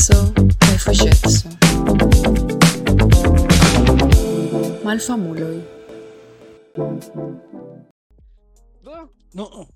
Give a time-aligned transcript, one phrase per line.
[0.00, 1.48] scherzo, kai facezzo.
[4.84, 5.62] Malfamuloi.
[9.34, 9.66] No.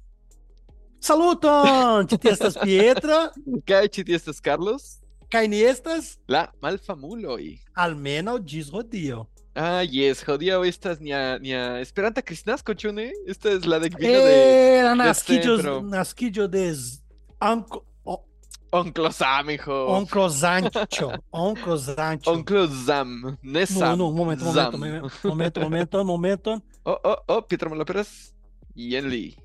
[1.01, 3.29] Saluton, ĉi estas Pietra,
[3.69, 4.87] Kaj ĉi tie estas Carlos,
[5.31, 7.59] kaj ni estas la malfamuloj.
[7.77, 9.25] almenaŭ ĝis hodiaŭ.
[9.55, 13.11] Ah, yes, hodiaŭ estas nia nia Esperanta Kristnasko, ĉu ne?
[13.29, 16.65] Esta es la dekvino de Eh, la naskiĝo de
[17.41, 17.85] anko o-
[18.75, 19.87] Onklo Sam, hijo.
[19.89, 22.31] onklo Zanĉo, onklo Zanĉo.
[22.31, 23.11] Onklo Zam,
[23.43, 24.73] ne No, no, momento, Zam.
[24.73, 26.61] momento, momento, momento, momento.
[26.85, 28.35] Oh, oh, oh, Pietro Malaperas.
[28.75, 29.37] Yen Lee.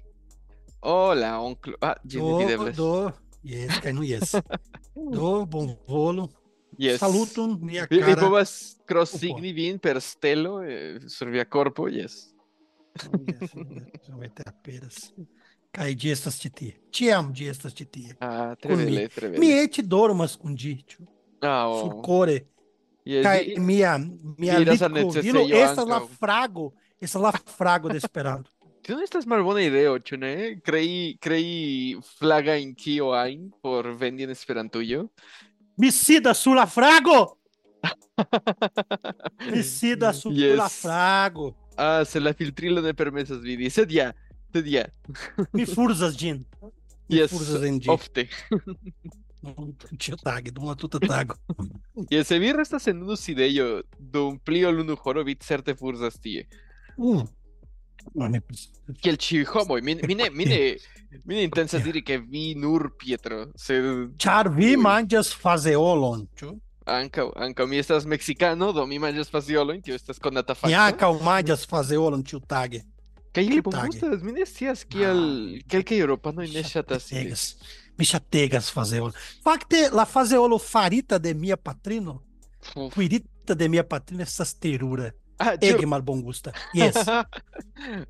[0.82, 1.74] Hola, onklo.
[1.82, 2.76] Ah, Do, Videbles.
[2.76, 3.12] do,
[3.44, 4.34] yes, kaj nu yes.
[5.14, 6.28] Do, bonvolu.
[6.78, 7.00] Yes.
[7.00, 8.22] Saluton, mia Vi, vi kara.
[8.22, 12.34] povas cross-signi vin per stelo eh, sur via corpo, yes.
[13.28, 15.12] Yes, yes, mete aperas.
[15.72, 16.76] Cai de estas titi.
[16.90, 18.10] Te amo de estas titi.
[18.20, 19.10] Ah, tremendo.
[19.10, 19.40] trevele.
[19.40, 21.08] Miete dormas cunditio.
[21.42, 21.82] Ah, ó.
[21.82, 22.48] Surcore.
[23.24, 23.98] Cai mia,
[24.38, 25.22] Minha lico.
[25.22, 28.52] Dilo, esta la frago, é a frago de Esperanto.
[28.82, 30.36] estás esta es más buena idea, chune.
[30.36, 30.62] Né?
[30.64, 35.12] Crei, crei flaga in kio ain por vendi en Esperantujo.
[35.78, 37.38] Micida sula frago!
[39.52, 40.82] Micida sula yes.
[40.82, 41.56] frago!
[41.78, 43.70] Ah, se la filtrilo de permesas vidi.
[43.70, 44.14] Sed ja.
[44.66, 44.86] Ja.
[45.54, 46.44] Mi furzas ĝin.
[47.10, 47.90] Mi Yes, furzas en ĝi.
[47.90, 48.28] ofte.
[49.98, 51.36] Ĉiutage, dum la tuta tago.
[52.12, 56.20] Jes, se vi restas en unu sidejo dum pli ol unu horo, vi certe furzas
[56.20, 56.46] tie.
[56.98, 57.24] Uh.
[58.16, 58.40] No, mi-
[59.04, 60.60] Kiel ĉiuj homoj, mi mi ne mi ne
[61.26, 63.84] mi ne intencas diri ke vi nur Pietro, sed
[64.24, 66.54] Ĉar vi manĝas fazeolon, ĉu?
[66.90, 70.80] ankaŭ ankaŭ mi estas meksikano, do mi manĝas faziolojn, tio estas konata Mi fakto.
[70.86, 72.82] ankaŭ manĝas fazeolon ĉiutage.
[73.34, 73.82] Kaj ili Ĉiutage.
[73.82, 75.20] bongustas, mi ne scias kiel
[75.70, 77.36] kelkaj eŭropanoj ne ŝatas ilin.
[77.98, 79.12] Mi ŝategas fazeolo.
[79.44, 82.22] Fakte la fazeolo farita de mia patrino,
[82.94, 85.12] kuirita de mia patrino estas terura.
[85.40, 86.52] Ah, Ege ĉu- malbongusta.
[86.74, 86.96] Yes.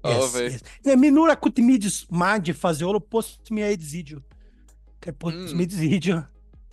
[0.04, 0.44] Oh, yes, ve.
[0.50, 0.96] yes.
[0.98, 4.18] Mi nur akutimiĝis manĝi fazeolo post mia edziĝo.
[5.00, 5.58] Kaj post Mm.
[5.58, 6.24] mia edziĝo.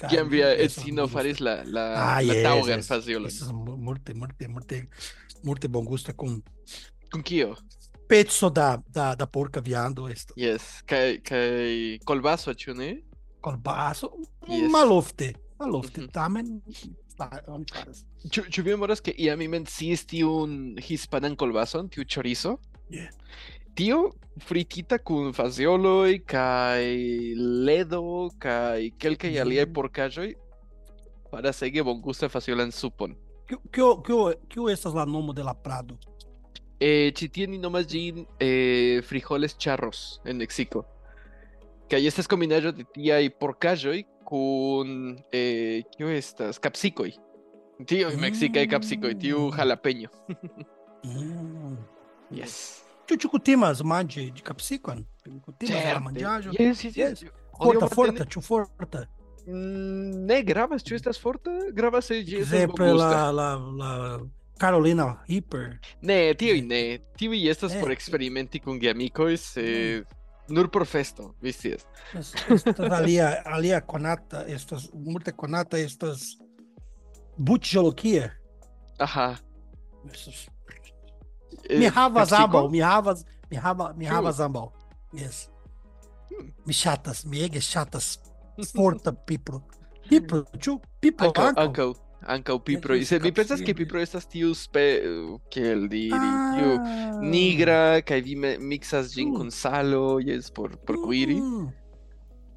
[0.09, 1.13] Kiam via edzino bongusta.
[1.19, 2.87] faris la la Ah, la yes, taŭgan yes.
[2.89, 3.27] faziolon.
[3.29, 4.87] Estas mu- multe, multe, multe,
[5.43, 6.43] multe bongusta kun
[7.13, 7.55] Kun kio?
[8.09, 10.35] Pezzo da, da, da porca viando esto.
[10.37, 12.91] Yes, kaj kaj kolbaso, ĉu ne?
[13.41, 14.11] Kolbaso,
[14.49, 14.71] Yes.
[14.71, 16.61] malofte, malofte, tamen
[17.19, 18.05] fa- oni faras.
[18.31, 22.57] Ĉu ĉu vi memoras ke iam mi menciis tiun hispanan kolbason, tiu chorizo?
[22.91, 23.11] Yeah.
[23.77, 26.85] Tio fritita kun fazioloj kaj
[27.67, 29.41] ledo kaj kelkaj Mm.
[29.43, 30.35] aliaj porkaĵoj
[31.31, 33.15] faras ege bongusta faziolan supon.
[33.73, 35.97] Kio, kio, kio estas la nomo de la prado?
[36.81, 40.85] Eh, ĉi tie ni nomas ĝin eh, frijoles charros en Meksiko.
[41.91, 47.13] Kaj estas kombinaĵo de tiaj porkaĵoj kun eh, kio estas kapsikoj.
[47.87, 49.57] Tiuj meksikaj kapsikoj, tiu Mm.
[49.59, 50.09] jalapeño.
[51.05, 51.77] Mm.
[52.31, 52.83] Yes.
[53.31, 54.33] Kutimas manĝi
[55.61, 56.01] de la Certe.
[56.05, 56.51] manĝaĵo?
[56.59, 57.23] Yes, yes, yes.
[57.23, 57.31] Yes.
[57.57, 59.05] Forta, forta, ĉu forta?
[59.47, 61.51] Mm, Ne gravas, ĉu estas forta?
[61.73, 63.31] Gravas se ĝi estas Ekzemple bongusta.
[63.31, 64.19] la, la, la
[64.59, 65.79] Carolina Hyper.
[66.03, 66.99] Ne, tiuj ne.
[67.19, 67.95] Tiuj estas por Ne.
[67.95, 69.65] eksperimenti kun geamikoj, se
[70.49, 71.85] nur por festo, vi scias.
[72.15, 76.37] Es- Estas alia, alia konata, estas multe konata estas
[77.39, 78.31] buĉjolokia.
[78.99, 79.37] Aha.
[80.13, 80.47] Estas
[81.69, 84.69] eh, Mi havas ambaŭ, mi havas, mi hava, mi havas ambaŭ.
[85.13, 85.49] Yes.
[86.31, 86.53] Hmm.
[86.67, 88.19] Mi ŝatas, mi ege ŝatas
[88.77, 89.61] forta pipro.
[90.09, 90.81] Pipro, ĉu?
[91.01, 91.93] Pipro Ankaŭ, ankaŭ.
[92.29, 92.97] Anca o pipro.
[92.97, 95.03] e Se mi pensas que pipro estas tiu spe
[95.55, 99.37] el diri tiu nigra aí vi mixas gin mm.
[99.37, 101.41] com salo jes por por kuiri.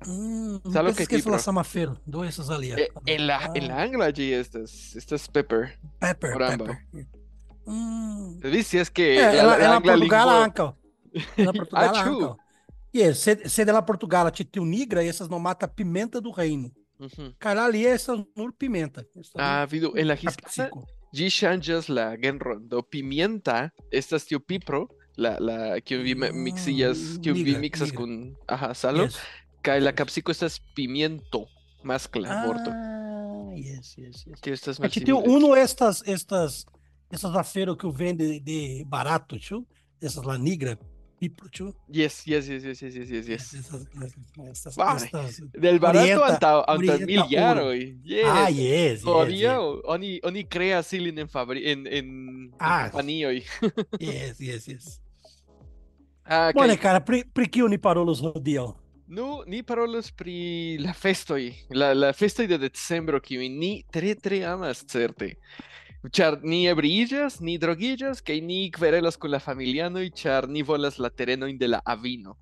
[0.08, 2.72] Mm, Sabe o que é que falar sama fel, do esses ali.
[2.72, 3.54] É, la ah.
[3.54, 5.78] ela angla estas, estas pepper.
[6.00, 6.38] Pepper,
[8.42, 8.82] Você disse Hum.
[8.82, 10.76] Es que é, eh, ela, ela, ela Portugal anca.
[11.38, 12.38] Ela Portugal ah, anca.
[12.92, 16.72] E se, se dela Portugal, titio nigra, essas não mata pimenta do reino.
[17.40, 19.04] Kaj la alia estas nur pimenta.
[19.38, 20.86] Ah, vidu, en la kapsiko.
[21.16, 22.68] ĝi ŝanĝas la genron.
[22.68, 24.88] Do pimienta estas tiu pipro,
[25.18, 27.96] la la kiun vi miksigas, Mm, kiun vi nigra.
[27.96, 29.18] kun aha salo, Yes.
[29.82, 31.46] la kapsiko estas pimiento,
[31.84, 32.70] maskla vorto.
[32.72, 34.42] Ah, yes, yes, yes.
[34.42, 36.66] Tio estas Aqui tem uno estas estas
[37.12, 37.34] essas
[37.78, 39.66] que vende de barato, tio.
[40.02, 40.78] Essas lá nigra,
[41.20, 41.74] pipro, tio.
[41.88, 44.76] Yes, yes, yes, yes, yes, yes, yes, yes.
[44.78, 45.06] Vale.
[45.06, 45.40] estas.
[45.54, 47.30] Del barato Orienta- anta anta orienta mil oro.
[47.30, 47.80] jaroj.
[48.06, 48.26] Yes.
[48.28, 52.08] Ah, yes, yes, Hodiaŭ oni oni kreas ilin en fabri en en
[52.60, 52.90] Ah.
[52.90, 53.42] kompanioj.
[54.00, 55.00] yes, yes, yes.
[56.26, 58.68] Ah, Bone, kaj cara, pri, pri kio ni parolos hodiaŭ?
[59.08, 61.42] Nu, ni parolas pri la festoj,
[61.74, 65.32] la, la festoj de decembro, kiujn ni tre tre amas certe.
[66.08, 71.10] Ĉar ni ebriiĝas, ni drogiĝas, kaj ni kverelas kun la familianoj, ĉar ni volas la
[71.12, 72.38] terenojn de la avino.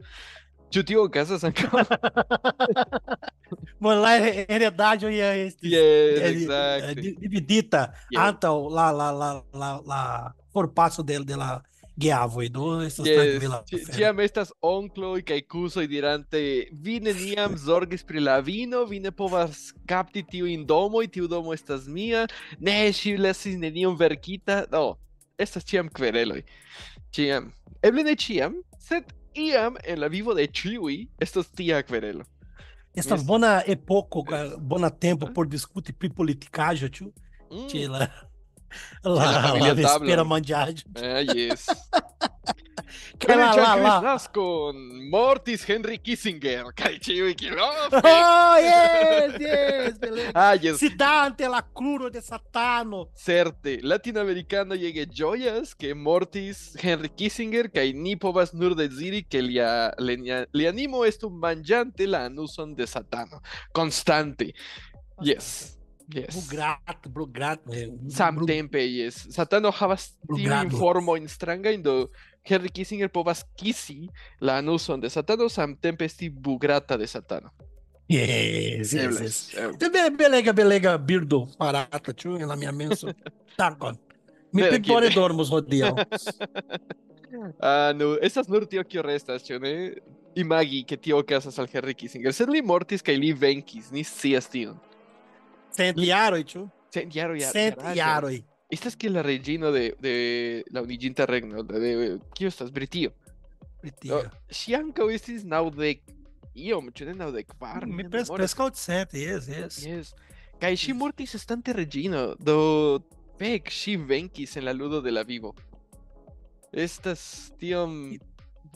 [0.70, 1.82] Ĉu tio okazas ankaŭ?
[3.80, 5.08] Mano, lá é heredade
[5.48, 7.02] este, Yes, é, é, exactly.
[7.02, 8.28] di- dividita Yeah.
[8.28, 10.02] antaŭ la la la la la
[10.54, 11.36] forpaso de de
[11.98, 12.82] geavoi, do?
[12.86, 13.18] Estas yes.
[13.18, 13.62] tranquila.
[13.96, 16.42] Ciam estas oncloi cae cusoi dirante
[16.72, 20.66] vi neniam zorgis pri la vino, vi ne povas capti tiu in
[21.12, 22.28] tiu domo estas mia,
[22.60, 24.98] ne, si lasis nenion verkita, no,
[25.38, 26.44] estas ciam quereloi.
[27.12, 27.54] Ciam.
[27.82, 32.24] Eble ne ciam, sed iam en la vivo de ciui estas tia querelo.
[32.98, 34.24] Estas bona epoko,
[34.58, 37.12] bona tempo por discuti pri politicajo, ciu?
[37.52, 37.68] Mm.
[37.70, 38.08] Ci la
[39.04, 40.84] la la la manĝaĵo.
[41.00, 41.68] Ah, yes.
[43.18, 44.78] Kaj la la la Naskon
[45.12, 50.32] mortis Henry Kissinger, ĉiuj kiel "Oh, yes, yes, belega.
[50.36, 50.78] Ah, yes.
[50.80, 53.08] Sidante la kruro de Satano.
[53.16, 59.92] Certe, latinoamericano llegue joyas que mortis Henry Kissinger kaj ni povas nur deziri ke lia,
[60.00, 63.42] lia, lia animo estu manĝante la anuson de Satano.
[63.74, 64.54] Constante.
[65.22, 65.77] Yes.
[66.14, 66.36] Yes.
[66.36, 67.60] Brugrat, brugrat.
[67.74, 69.28] eh, Samtempe, yes.
[69.36, 72.10] Satano havas tiujn formojn strangajn do
[72.48, 74.08] Henry Kissinger povas kisi
[74.40, 77.52] la anuson de Satano samtempe esti bugrata de Satano.
[78.08, 79.56] Yes, yes, yes.
[79.80, 83.12] Be- Belega, belega, birdo, parata, ĉu, en la mia menso.
[83.60, 83.98] Dankon.
[84.54, 85.92] Mi kiel- dormos hodiaŭ.
[87.60, 89.74] Ah, no, estas nur tio kio restas, ĉu ne?
[90.40, 92.32] Imagi ke tio okazas al Henry Kissinger.
[92.34, 94.78] Sed li mortis kaj li venkis, ni scias tion.
[95.78, 97.96] Ja- Cent jaraĵo.
[97.96, 98.44] jaroj.
[98.72, 100.14] Estas kiel la reĝino de, de
[100.72, 103.12] la uniĝinta regno, de, de kio estas Britio.
[103.82, 104.30] pri No, tio.
[104.50, 106.02] ŝi ankaŭ estis naŭdek
[106.56, 107.86] iom, ĉu ne naŭdek kvar?
[107.86, 109.78] Mi pres preskaŭ cent, yes, yes.
[109.86, 110.14] Yes.
[110.60, 113.00] Kaj ŝi mortis estante reĝino, do
[113.40, 115.54] fek ŝi venkis en la ludo de la vivo.
[116.74, 118.18] Estas tiom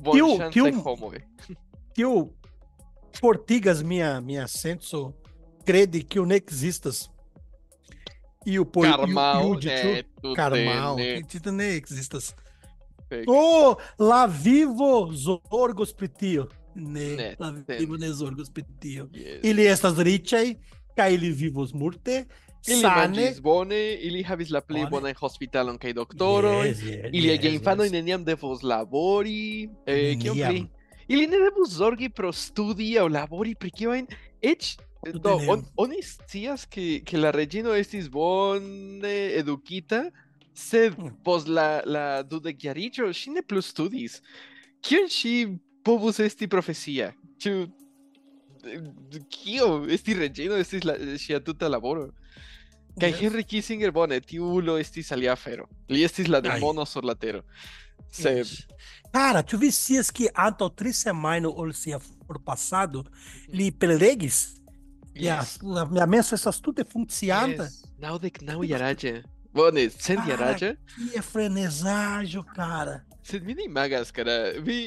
[0.02, 1.18] bonŝancaj tiu- homoj.
[1.94, 2.30] Tio
[3.20, 5.12] fortigas mia mia senso
[5.66, 7.10] credi que o ne existas.
[8.46, 12.36] E o por Karmao, e o tute Karmao, ne, que ne existas.
[13.10, 13.26] fek.
[13.28, 16.48] Oh, lá vivo zorgos pri tio.
[16.76, 17.78] Ne, Ne, lá ne.
[17.78, 19.10] vivo ne zorgos pri tio.
[19.14, 19.42] Yes.
[19.44, 20.56] Ili estas riĉaj
[20.96, 22.26] kaj ili vivos multe,
[22.68, 22.96] Ili sane.
[22.96, 24.90] manĝis bone, ili havis la plej Bone.
[24.92, 26.68] bonan hospitalon kaj doktoroj.
[26.70, 27.92] Yes, yes, Iliaj yes, infanoj yes.
[27.92, 29.70] neniam devos labori.
[29.86, 30.68] Eh, kion pli?
[31.08, 34.08] Ili ne devus zorgi pro studi aŭ labori pri kio ajn.
[34.42, 35.48] Eĉ Ne.
[35.50, 40.04] on, oni scias ke ke la reĝino estis bone edukita,
[40.54, 41.16] sed Mm.
[41.24, 44.22] post la la dudekjariĝo ŝi ne plu studis.
[44.82, 47.14] Kion ŝi povus esti profesia?
[47.42, 47.68] Ĉu
[49.30, 52.12] kio esti reĝino estis la ŝia tuta laboro?
[53.00, 53.20] Kaj Yes.
[53.22, 55.68] Henry Kissinger, bone, tiu ulo estis alia afero.
[55.90, 57.42] Li estis la demono sur la tero.
[58.20, 58.68] Yes.
[59.14, 63.06] Cara, tu vicias que antaŭ tri semajno ol sia forpasado
[63.48, 64.61] li prelegis
[65.16, 67.68] Ja, yes, la mia menso estas tute funkcianta.
[67.68, 69.22] yes, naŭdek naŭ jaraĝe.
[69.54, 70.76] Bone, cent jaraĝe.
[70.96, 73.02] Kia frenezaĵo, cara.
[73.24, 74.54] Sed mi ne imagas, kara.
[74.64, 74.78] Vi,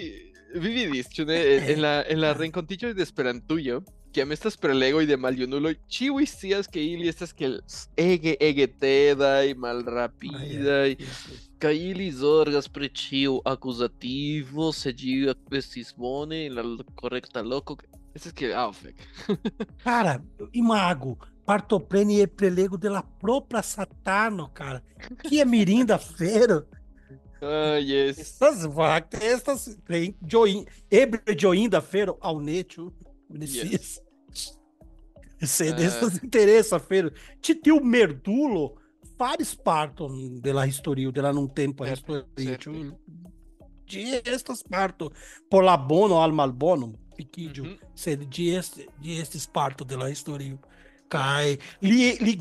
[0.54, 1.36] vi vidis, ĉu ne?
[1.74, 3.82] En la, en la renkontiĝoj de Esperantujo,
[4.14, 7.58] kiam estas prelegoj de maljunuloj, ĉiuj scias ke ili estas kiel
[7.98, 10.94] ege, ege tedaj, malrapidaj,
[11.58, 15.16] kaj ili zorgas pri ĉiu akuzativo, se ĝi
[15.58, 16.64] estis bone en la
[16.94, 17.76] korekta loko.
[18.34, 18.96] Kiel, ah, fek.
[19.84, 24.82] Cara, imago, partoprene e prelego de la propria satano, cara.
[25.22, 26.66] Kia mirinda fero.
[27.42, 28.18] Ah, yes.
[28.18, 29.78] Estas vacas, estas
[30.22, 32.92] join, ebre joinda fero ao neto.
[33.30, 34.00] Yes.
[35.42, 35.82] Sed Ah.
[35.82, 37.10] estas interessa fero.
[37.40, 38.76] Titiu merdulo
[39.18, 42.26] faris parton de la historio, de la non tempo historio.
[42.36, 42.70] certe.
[43.86, 45.12] De estas parto
[45.50, 46.32] por la bono al
[47.16, 47.64] piquidio.
[47.64, 47.78] Mhm.
[47.94, 50.58] sed de este de estes parto de la historio.
[51.08, 52.40] Kai li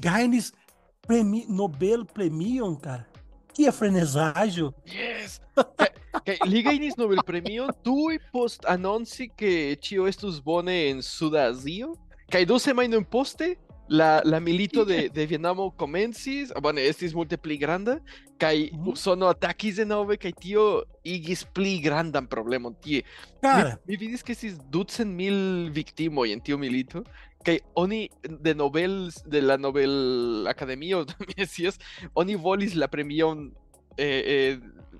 [1.07, 3.05] premi Nobel premion, cara.
[3.53, 4.71] Kia frenezaĵo.
[4.85, 5.39] Yes.
[5.55, 5.89] Kaj,
[6.25, 11.93] kaj li gajnis Nobel premion tuj post anonci ke ĉio estus bone en Sudazio.
[12.31, 13.53] Kaj du semajnojn poste
[13.89, 17.99] la, la milito de, de Vietnamo komencis, ah, bone, estis multe pli granda,
[18.39, 18.87] kaj Mhm.
[18.93, 23.03] Usono atakis denove kaj tio igis pli grandan problemon tie.
[23.41, 27.03] Cara, Mi, mi vidis que estis ducent mil victimoj en tiu milito,
[27.43, 31.79] kaj oni de Nobel de la Nobel Akademio mi scias,
[32.15, 33.51] oni volis la premion
[33.97, 34.59] eh, eh,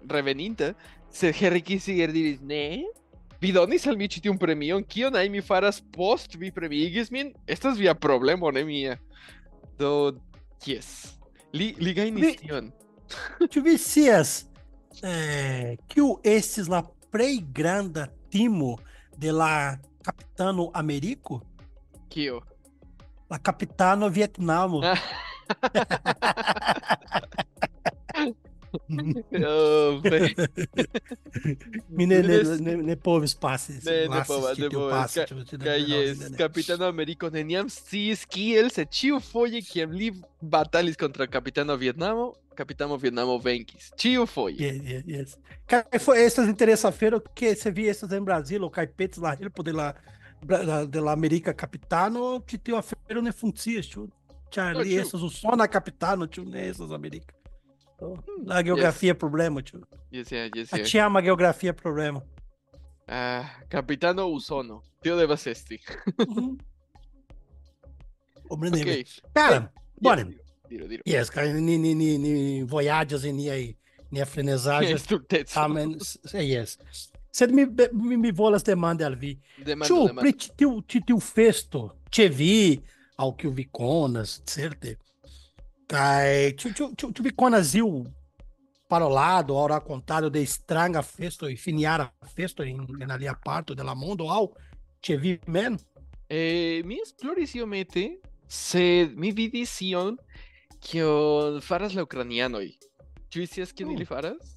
[0.10, 0.74] reveninta,
[1.10, 2.84] sed Henry Kissinger diris ne,
[3.44, 7.34] Mi ĉi tiun premion, kion mi faras post vi premiigis min?
[7.48, 8.98] Estas via problemo, ne mia.
[9.78, 10.14] Do,
[10.66, 11.18] yes.
[11.52, 12.72] Li, li gajnis tion.
[13.52, 14.46] Ĉu vi scias
[15.04, 16.80] eh, kiu estis la
[17.12, 18.78] plej granda timo
[19.18, 21.42] de la kapitano Ameriko?
[22.10, 22.40] Kio?
[23.30, 24.80] La kapitano Vietnamo.
[29.46, 30.02] oh,
[31.90, 33.84] Mineiro, ne, ne povos passes.
[33.84, 35.18] Ne, ne povos, ne povos.
[35.64, 41.78] Kaj je, kapitano Ameriko neniam sciis kiel, se ciu foje, kiam li batalis contra capitano
[41.78, 43.92] Vietnamo, capitano Vietnamo venkis.
[43.98, 44.64] Ciu foje.
[44.64, 45.38] Yes, yes, yes.
[45.68, 49.50] Kaj foi estas em terça-feira que você via estas em Brasília, o caipetes lá, ele
[49.50, 49.96] poder lá
[50.90, 54.10] de la América capitano, que tem uma feira ne funcias, tio.
[54.52, 57.34] Charlie, essas o só na capitano, tio, né, nessas América.
[57.96, 58.18] Então,
[58.50, 59.86] a geografia é problema, tio.
[60.12, 60.92] Yes, yeah, yes, A yeah.
[60.92, 62.24] te ama a geografia é problema.
[63.08, 64.82] Ah, Capitano Usono.
[65.02, 65.80] Tio devas esti.
[66.28, 66.58] Uhum.
[68.50, 69.02] Hombre neve.
[69.02, 69.06] Ok.
[69.34, 69.72] Cara,
[70.02, 70.26] bora.
[70.70, 71.04] Diro, diro.
[71.06, 73.78] Yes, cara, ni, ni, ni, ni voyages e ni aí,
[74.12, 74.98] ni a frenesagem.
[75.56, 75.98] Amen.
[76.34, 76.78] Yes.
[77.32, 79.40] Sed mi, mi, mi volas demande al vi.
[79.58, 82.80] Demando, Ĉu pri tiu tiu festo ĉe vi
[83.18, 84.98] aŭ kiu vi konas, certe?
[85.88, 87.90] Kaj ĉu ĉu ĉu ĉu vi konas iu
[88.90, 93.94] parolado aŭ rakontado de stranga festo e finiara festo en, en alia parto de la
[93.96, 94.46] mondo aŭ
[95.04, 95.78] ĉe vi mem?
[96.30, 98.08] Eh, mi esploris iomete,
[98.48, 100.16] sed mi vidis ion
[100.84, 102.68] kion faras la ucranianoj.
[103.30, 103.96] Ĉu vi scias kion Oh.
[103.96, 104.54] ili faras?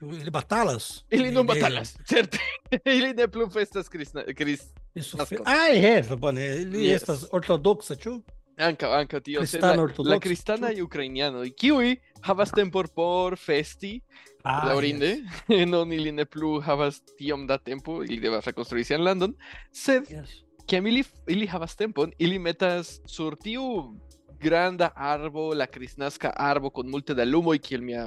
[0.00, 1.04] Ili batalas?
[1.12, 2.38] Non Ili- batalas, certe.
[2.84, 4.72] ili ne plu festas Kristna, Krist...
[4.94, 5.36] Isso fe...
[5.44, 7.02] Ah, é, bone, ili Yes.
[7.02, 8.22] estas ortodoksa, ĉu?
[8.60, 10.84] Ankaŭ, ankaŭ tio, sed Kristana la, la ortodoksa, kristanaj ĉu?
[10.84, 11.94] ukrainianoj, kiuj
[12.26, 13.94] havas tempor por festi,
[14.40, 15.18] Ah, laŭrinde,
[15.68, 19.34] non ili ne plu havas tiom da tempo, ili devas rekonstrui sian landon,
[19.72, 20.32] sed yes.
[20.64, 23.66] kiam ili, ili havas tempon, ili metas sur tiu
[24.40, 28.06] granda arbo, la kristnaska arbo kun multe da lumoj, kiel mia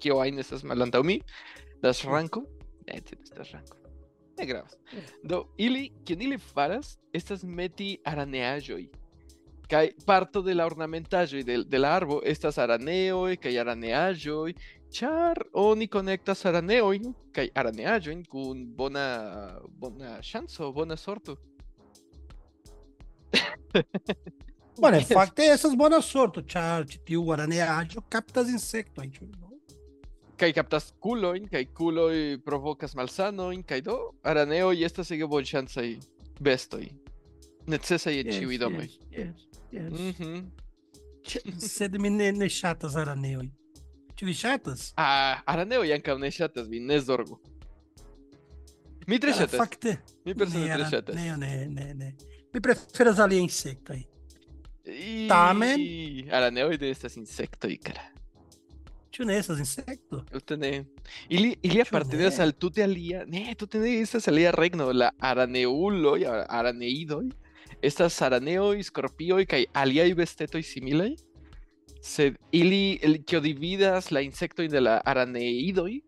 [0.00, 1.18] kio ajn estas malantaŭ mi,
[1.84, 2.46] la ŝranko,
[2.88, 3.76] ne, ne estas ŝranko.
[4.38, 4.78] Ne gravas.
[5.22, 8.86] Do, ili, kion ili faras, estas meti araneaĵoj.
[9.72, 14.52] Kaj parto de la ornamentaĵoj de, de la arbo estas araneoj kaj araneaĵoj,
[14.92, 19.04] ĉar oni konektas araneojn kaj araneaĵojn kun bona
[19.80, 21.38] bona ŝanco, bona sorto.
[24.82, 29.28] Bone, fakte estas bona sorto, ĉar ĉi tiu araneaĵo kaptas insektojn, ĉu?
[30.40, 35.88] Kaj kaptas kulojn, kaj kuloj provokas malsanojn, kaj do araneoj estas ege bonŝancaj
[36.40, 36.84] bestoj.
[37.72, 38.88] Necesaj en ĉiuj domoj.
[38.90, 39.51] Yes, yes.
[39.72, 40.50] Mhm.
[41.22, 43.46] Ch- Sed mi ne, ne ŝatas araneoj.
[44.18, 44.92] Ĉu vi ŝatas?
[44.96, 47.38] Ah, araneoj ankaŭ ne ŝatas vi, ne zorgu.
[49.06, 49.96] Mi tre Cara, ŝatas, Fakte.
[50.24, 51.14] mi persone ne, tre ara- ŝatas.
[51.16, 52.10] ne, ne, ne, ne.
[52.54, 54.00] Mi preferas aliaj insektoj.
[54.84, 58.02] I- Tamen- Araneoj ne estas insektoj, kara.
[59.12, 60.22] Ĉu ne estas insekto?
[60.32, 60.84] Tute ne.
[61.28, 67.26] Ili, ili apartenas al tute alia, ne, tute ne estas alia regno, la araneuloj, araneidoj,
[67.82, 71.12] estas araneoj, skorpioj kaj aliaj bestetoj similaj.
[72.02, 76.00] Sed ili, el, kio dividas la insektojn de la araneidoj,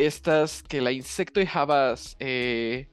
[0.00, 2.86] estas que la insektoj havas eh,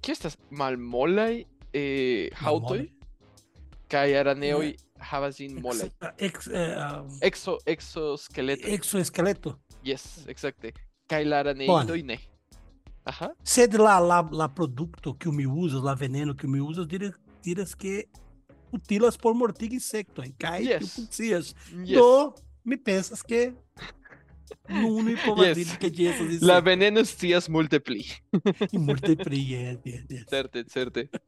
[0.00, 2.90] kio estas malmolaj eh, haŭtoj Malmolaj.
[3.88, 5.88] kaj araneoj havas ĝin molaj.
[6.18, 8.68] Ex, eh, um, Exo, exoskeleto.
[8.68, 9.56] exoesqueleto.
[9.84, 10.72] Yes, exacte.
[11.08, 12.18] Kaj la araneidoj ne.
[13.06, 13.28] Aha.
[13.44, 17.14] Sed la, la, la produkto kiu mi uzas, la veneno kiu mi uzas, diras,
[17.46, 18.08] mentiras que
[18.72, 20.94] utilas por mortiga insecto, cai yes.
[20.94, 21.54] Tipo yes.
[21.94, 22.34] tu
[22.64, 23.54] me pensas que
[24.68, 25.78] no único Povadil yes.
[25.78, 26.44] que Jesus dice.
[26.44, 28.04] La venenos tias multipli.
[28.72, 30.24] multipli, yes, yes, yes.
[30.28, 31.08] Certe, certe.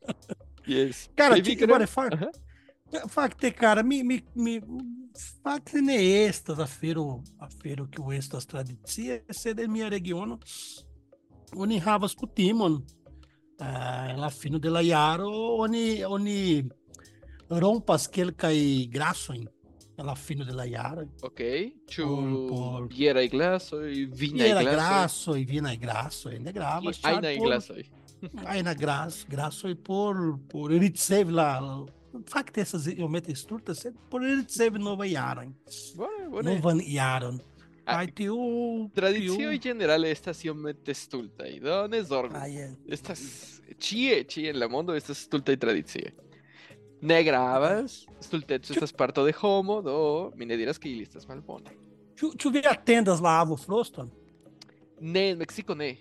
[0.67, 1.09] Yes.
[1.17, 2.13] Cara, agora é fac...
[2.13, 3.09] uh -huh.
[3.09, 4.61] facte, cara, me mi, mi...
[5.43, 5.97] facte a né,
[6.29, 10.39] estas a feira que o estas tradicia, é minha região mia regiono,
[11.57, 12.85] oni havas kutimon,
[13.61, 16.67] ah, eh, alla fine della Iaro ogni, ogni
[17.49, 18.89] rompas grasso.
[18.89, 19.49] grassoi
[19.99, 21.09] alla é fine della Iaro.
[21.23, 25.45] Ok, ciu viera i e vina i glassoi.
[25.45, 26.91] vina i glassoi, ne grava.
[27.03, 27.85] Aina i glassoi.
[28.45, 29.25] Aina gras,
[29.71, 31.85] e por, por ricevi la...
[32.25, 35.53] Fac te să zi, eu meto strurtă, tá se por ricevi nova Iaro.
[35.95, 36.55] Bune, bune.
[36.55, 37.37] Novan Iaro.
[37.89, 38.37] Ah, Kaj tiu
[38.95, 42.37] Tradicioj tiu- ĝenerale estas iomete stultaj, do ne zorgu.
[42.37, 42.45] Ah.
[42.87, 43.23] Estas
[43.81, 46.11] ĉie, ĉie en la mondo estas stultaj tradicioj.
[47.01, 51.73] Ne gravas, stulteco estas parto de homo, do mi ne diras ke ili estas malbonaj.
[52.19, 54.11] Ĉu ĉu vi atendas la avo froston?
[55.01, 55.97] Ne, en Meksiko ne.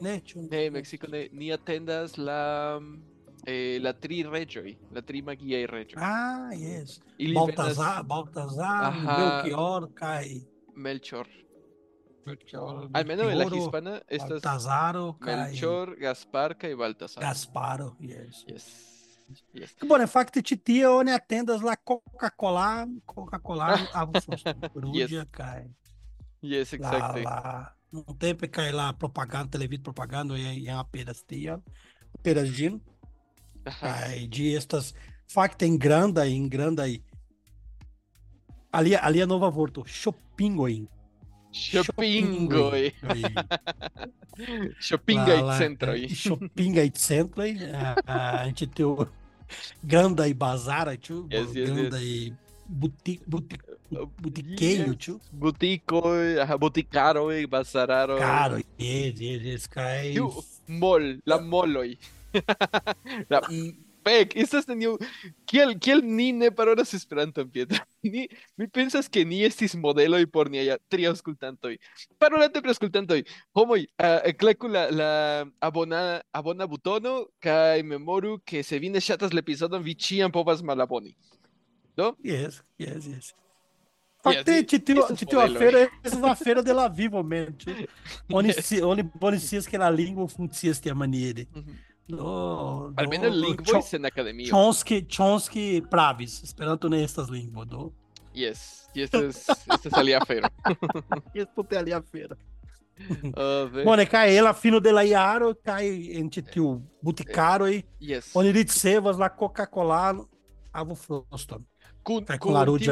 [0.00, 0.20] né?
[0.20, 0.42] tio?
[0.50, 2.78] Ne, México, ne, ni atendas la,
[3.46, 5.98] eh, la tri regioi, la tri magiae regioi.
[6.02, 7.00] Ah, yes.
[7.18, 8.92] Ili Baltazar, venas Baltazar.
[9.18, 10.42] Belchior, kai.
[10.78, 11.26] Melchor.
[12.24, 14.40] Melchor Al menos en la hispana, estas.
[14.42, 17.22] Baltasaro, Melchor, Gaspar y Baltasar.
[17.22, 18.44] Gasparo, yes.
[18.46, 18.64] yes.
[19.54, 19.74] Yes.
[20.00, 24.54] é facto, ĉi tio oni atendas lá Coca-Cola, Coca-Cola avusruĝa
[24.94, 25.26] yes.
[25.38, 25.64] lá.
[26.42, 27.22] Yes, exacte.
[27.22, 27.74] La,
[28.50, 31.62] cai lá propaganda, televisão propagando, e é uma aperas tiel,
[32.14, 32.80] aperas de.
[33.82, 34.94] Aí ĝi estas
[35.78, 37.02] grande, em grande aí.
[38.72, 40.88] Ali, ali a nova vorto, ŝop Shoppingoi.
[41.50, 42.94] Shoppingoi.
[44.78, 46.08] Shoppingoi Centroi.
[46.14, 47.58] Shoppingoi Centroi.
[47.58, 49.08] É é, é, a gente tem o
[49.82, 51.26] Gandai Bazara, tio.
[51.32, 52.34] Yes, yes, Gandai
[52.66, 53.24] Boutique.
[53.26, 53.58] Buti...
[54.20, 55.18] Botiqueio, tio.
[55.32, 56.02] Botico,
[56.46, 58.18] ah, boticaro e bazararo.
[58.18, 59.66] Caro, yes, yes, yes.
[59.66, 60.14] Cai...
[60.68, 61.98] Mol, la moloi.
[63.30, 63.40] la
[64.04, 64.96] pek, estas neniu
[65.48, 67.78] kiel kiel ni ne parolas Esperanton, Pietro.
[68.02, 71.74] Ni mi pensas ke ni estis modeloj por niaj tri aŭskultantoj.
[72.18, 73.22] Parolante pri aŭskultantoj,
[73.58, 75.10] homoj, uh, kleku la la
[75.60, 80.62] abona abona butono kaj memoru ke se vi ne ŝatas la epizodon, vi ĉiam povas
[80.62, 81.14] malaboni.
[81.96, 82.14] Do?
[82.22, 83.34] Yes, yes, yes.
[84.22, 85.58] Fakte, e- ci tiu, ci tiu a modelos.
[85.62, 87.54] feira, essa é uma feira de la vivo mesmo.
[88.32, 89.10] Onde Yes.
[89.14, 91.46] bonicias que na língua funcias tia maniere.
[91.54, 91.87] Mhm.
[92.08, 96.42] Do, Almeno lingvo se na academia Chomsky, Chomsky pravis.
[96.42, 97.92] Esperanto nestas estas lingvo, do.
[98.34, 99.10] Yes, yes,
[99.92, 100.50] ali alia feira
[101.34, 102.36] yes, puta alia afero.
[102.98, 107.66] Uh, Bone, cai ela fino de la jaro, kaj en eh, buticaro tiu butikaro
[108.00, 108.34] yes.
[108.34, 110.26] Onirite Sevas, lá Coca-Cola
[110.72, 111.64] avofroston.
[112.02, 112.24] Kun,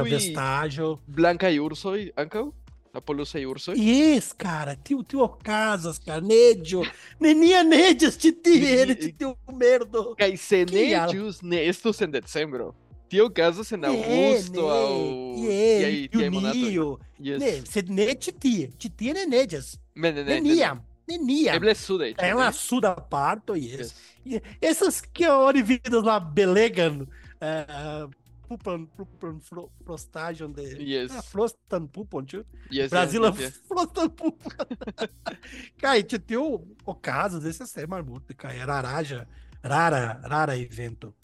[0.04, 2.52] vestágio blanca e urso aí ankaŭ?
[2.96, 3.72] Napoleão Urso.
[3.72, 6.82] Yes, cara, tio, tio Casas, Carnedio,
[7.20, 10.14] nenia nedios de ti, tio merdo.
[10.16, 12.74] Kai senedios, ne, esto em dezembro.
[13.08, 15.34] Tio Casas em é, agosto, ao...
[15.36, 16.98] É, e aí, e aí, Monato.
[17.20, 17.68] Yes.
[17.68, 19.78] Se ne titi, titi ne nedias.
[19.94, 20.82] Neniam.
[21.06, 21.52] Nenia.
[22.18, 23.94] É, é uma suda parto, yes.
[24.24, 27.06] e Essas que hora vidas lá belegam,
[28.48, 30.62] pupan, pupan frostagem frostagion de...
[30.78, 31.10] Yes.
[31.12, 32.44] Ah, frostan pupan, tio.
[32.70, 33.62] Yes, Brazila yes, yes, é yes.
[33.68, 34.66] frostan pupan.
[35.82, 36.44] kaj ĉi tiu
[36.86, 38.58] okazas marmuto, cai.
[39.62, 41.14] rara, rara evento.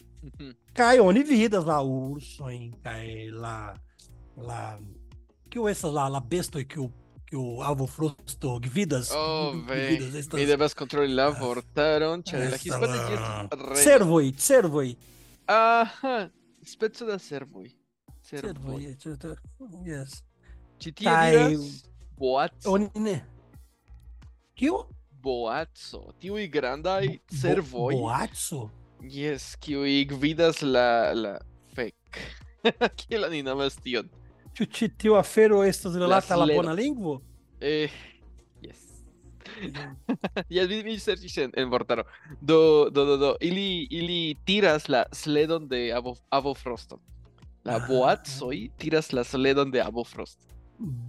[0.73, 1.07] cai, uhum.
[1.07, 2.93] oni vidas la ursojn lá
[3.31, 3.73] la
[4.37, 4.79] la
[5.49, 6.79] kio lá la la bestoj que
[7.35, 12.95] o avo frusto gvidas oh vej vidas mi devas kontroli la vortaron ĉar la hispana
[12.95, 14.95] estas servoj servoj
[15.47, 16.29] aha
[16.65, 17.69] speco da servoj.
[18.23, 19.35] Servoj, certe.
[19.85, 20.21] Yes.
[20.79, 21.31] Ĉi tie Kai...
[21.31, 21.83] diras
[22.19, 22.73] boaco.
[22.73, 23.17] Oni ne.
[24.55, 24.83] Kiu?
[25.23, 26.13] Boaco.
[26.19, 27.07] Tiuj grandaj
[27.41, 27.95] servoj.
[27.95, 28.69] Bo boaco?
[29.03, 30.87] Yes, kiuj gvidas la...
[31.15, 31.37] la...
[31.75, 32.19] Fek.
[32.99, 34.07] Kiel ni nomas tion?
[34.53, 37.19] Ĉu ĉi tiu afero estas rilata la, la bona lingvo?
[37.59, 37.91] Eh...
[40.53, 42.03] Yes, mi, serĉis en, en vortaro.
[42.41, 43.31] Do, do, do, do.
[43.41, 46.99] Ili, ili tiras la sledon de avo, avo froston.
[47.63, 47.85] La Ah.
[47.87, 50.39] boacoj tiras la sledon de avo frost.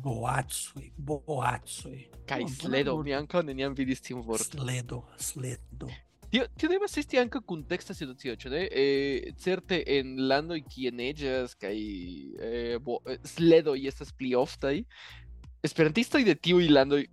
[0.04, 2.04] Boatsoi, boatsoi.
[2.28, 4.60] Kaj Oh, sledo, mi ankaŭ neniam vidis tiun vorton.
[4.60, 5.88] Sledo, sledo.
[6.30, 8.62] Tio, tio devas esti ankaŭ kunteksta situacio, ĉu ne?
[8.70, 14.80] Eh, certe en landoj kie neĝas kaj eh, bo, eh, sledoj estas pli oftaj,
[15.64, 17.04] esperantistoj de tiuj landoj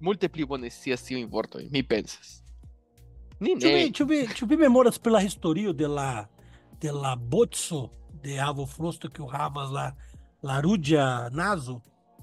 [0.00, 2.42] multe pli bone scias tiujn vortojn, mi pensas.
[3.40, 3.92] Ni Ĉu vi, ne.
[3.92, 6.26] ĉu vi, ĉu vi memoras pri la historio de la
[6.80, 7.90] de la boco
[8.22, 9.90] de avo frosto que havas la
[10.42, 11.80] la ruĝa nazo?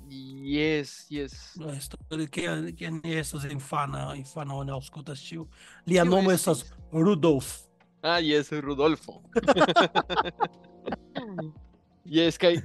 [0.09, 1.33] Yes, yes.
[1.57, 5.47] La historio que que ne estas infana, infana oni aŭskultas ĉiu.
[5.85, 6.63] Lia nomo estis?
[6.63, 7.67] estas Rudolf.
[8.01, 9.21] Ah, yes, Rudolfo.
[12.17, 12.57] yes, kaj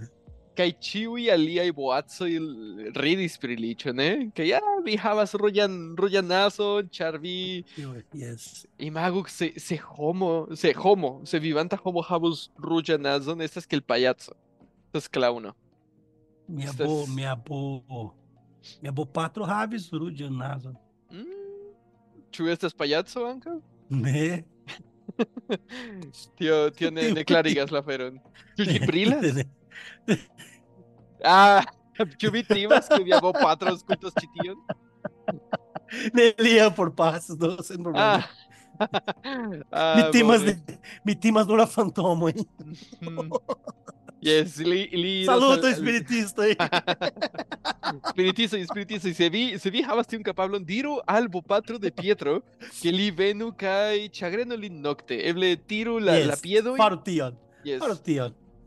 [0.58, 2.28] kaj ĉiuj aliaj boacoj
[2.98, 4.08] ridis pri li, ĉu ne?
[4.36, 7.36] Kaj ja, vi havas ruĝan ruĝanazon, ĉar vi
[8.12, 8.66] Yes.
[8.90, 14.34] imagu se se homo, se homo, se vivanta homo havus ruĝanazon, estas kiel pajaco.
[14.88, 15.54] Estas klauno.
[16.48, 18.14] Minha Estas- bo, minha bo,
[18.82, 20.74] minha bo patro havis ruĝan nazon.
[21.12, 21.36] Mm,
[22.32, 23.58] Ĉu estas pajaco ankaŭ?
[23.90, 24.44] Ne?
[26.38, 28.18] Tio, tio ne, ne klarigas la aferon.
[28.58, 29.38] Ĉu ĝi brilas?
[31.24, 31.64] Ah,
[32.20, 34.58] ĉu vi timas ke via bopatro aŭskultas ĉi tion?
[36.14, 38.22] Ne lia por pasos, do sen problema.
[39.74, 40.54] Ah, mi timas de,
[41.04, 42.30] mi timas nur la fantomo.
[43.02, 43.32] Mm.
[44.22, 46.54] Yes, li, li Saluto, nos- espiritista aí.
[48.10, 52.40] Spiritista, spiritista, se vi, se vi havas tiun kapablon diru al bopatro de Pietro
[52.80, 55.16] que li venu kai chagreno lin nocte.
[55.30, 56.76] Eble tiru la, la Yes, piedoj.
[56.78, 57.78] Faru tion, Yes.
[57.82, 57.94] faru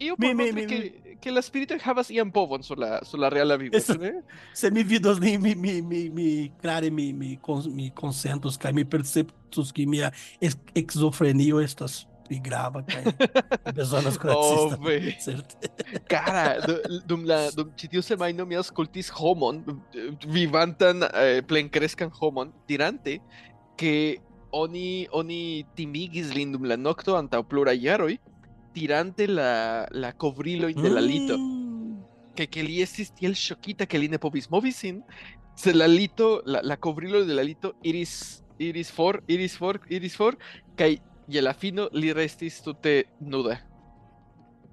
[0.01, 3.29] Io Mi- mi- mi- que, que la spiritoj havas iam povon sur la, sur la
[3.29, 3.77] reala vivo.
[3.77, 4.13] Ĉu ne?
[4.57, 6.29] Se mi vidos ni mi mi mi mi
[6.61, 10.09] clare mi mi con, mi consentos kaj mi perceptus ke mia
[10.41, 13.13] ex- esquizofrenio estas pli grava kaj
[13.77, 14.73] bezonas Oh.
[15.21, 15.69] Certe.
[16.09, 19.61] Cara, du- dum la dum ĉi tiu semajno mi aŭskultis homon
[20.25, 23.19] vivantan eh, plenkreskan homon dirante
[23.77, 24.17] ke
[24.51, 28.17] oni oni timigis lin dum la nokto antaŭ pluraj jaroj
[28.73, 31.37] tirante la la kovrilojn de la lito.
[31.37, 31.61] Mm.
[32.35, 35.01] que, que li estis tiel ŝokita ke li ne povis movi sin,
[35.55, 40.15] se la lito, la, la kovrilo de la lito iris, iris for, iris for, iris
[40.17, 40.37] for,
[40.79, 40.95] kaj
[41.31, 43.59] je la fino li restis tute nuda.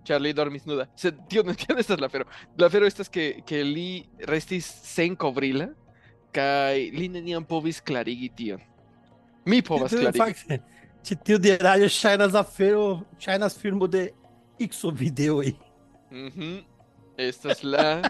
[0.08, 0.86] Ĉar li dormis nuda.
[0.96, 2.24] Sed tio ne tio estas la afero.
[2.56, 5.68] La afero estas ke, ke li restis sen kovrila
[6.32, 8.62] kaj li neniam povis klarigi tion.
[9.48, 10.20] Mi povas klarigi.
[10.20, 10.60] Fakte,
[11.08, 14.10] Ĉi tiu diraĵo ŝajnas afero, ŝajnas filmo de
[14.60, 15.54] Ikso-videoj.
[16.10, 16.18] Mhm.
[16.18, 16.64] Mm -hmm.
[17.16, 18.02] Estas la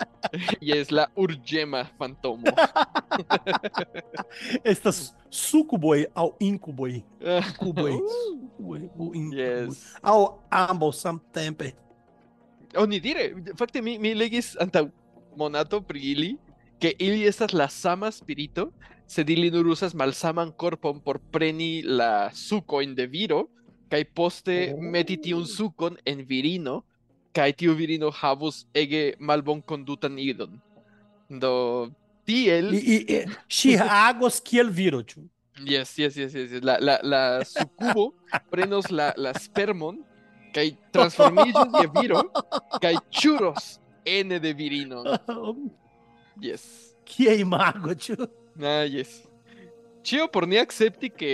[0.68, 2.52] Jes, la urĝema fantomo.
[4.72, 7.02] Estas sukuboj aŭ inkuboj.
[7.58, 7.98] Kuboj.
[8.64, 8.78] Uh.
[9.34, 9.98] Yes.
[10.02, 11.72] Aŭ ambaŭ samtempe.
[12.76, 14.86] Oni dire, fakte mi mi legis antaŭ
[15.36, 16.36] monato pri ili
[16.80, 18.70] ke ili estas la sama spirito,
[19.06, 23.48] sed ili nur malsaman korpon por preni la sukojn de viro,
[23.90, 24.80] kaj poste Oh.
[24.80, 26.82] meti tiun sukon en virino,
[27.32, 30.60] kaj tiu virino havus ege malbonkondutan idon.
[31.28, 31.90] Do
[32.24, 33.76] tiel E, e, e ŝi
[34.08, 35.20] agos kiel viro, ĉu?
[35.66, 36.50] Yes, yes, yes, yes.
[36.50, 36.64] yes.
[36.64, 38.14] La, la, la sucubo
[38.50, 40.00] prenos la, la spermon
[40.54, 42.22] kaj transformiĝos je viro
[42.82, 45.04] kaj ĉuros ene de virino.
[46.42, 46.94] Yes.
[47.04, 48.16] Kie imago, ĉu?
[48.62, 49.22] Ah, yes.
[50.04, 51.30] Ĉio por ni akcepti ke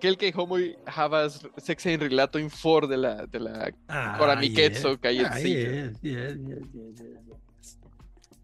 [0.00, 5.70] kelkaj homoj havas seksajn rilatojn for de la de la Ah, koramikeco kaj Ah, edziĝo.
[5.70, 7.76] yes, yes, yes, yes, yes.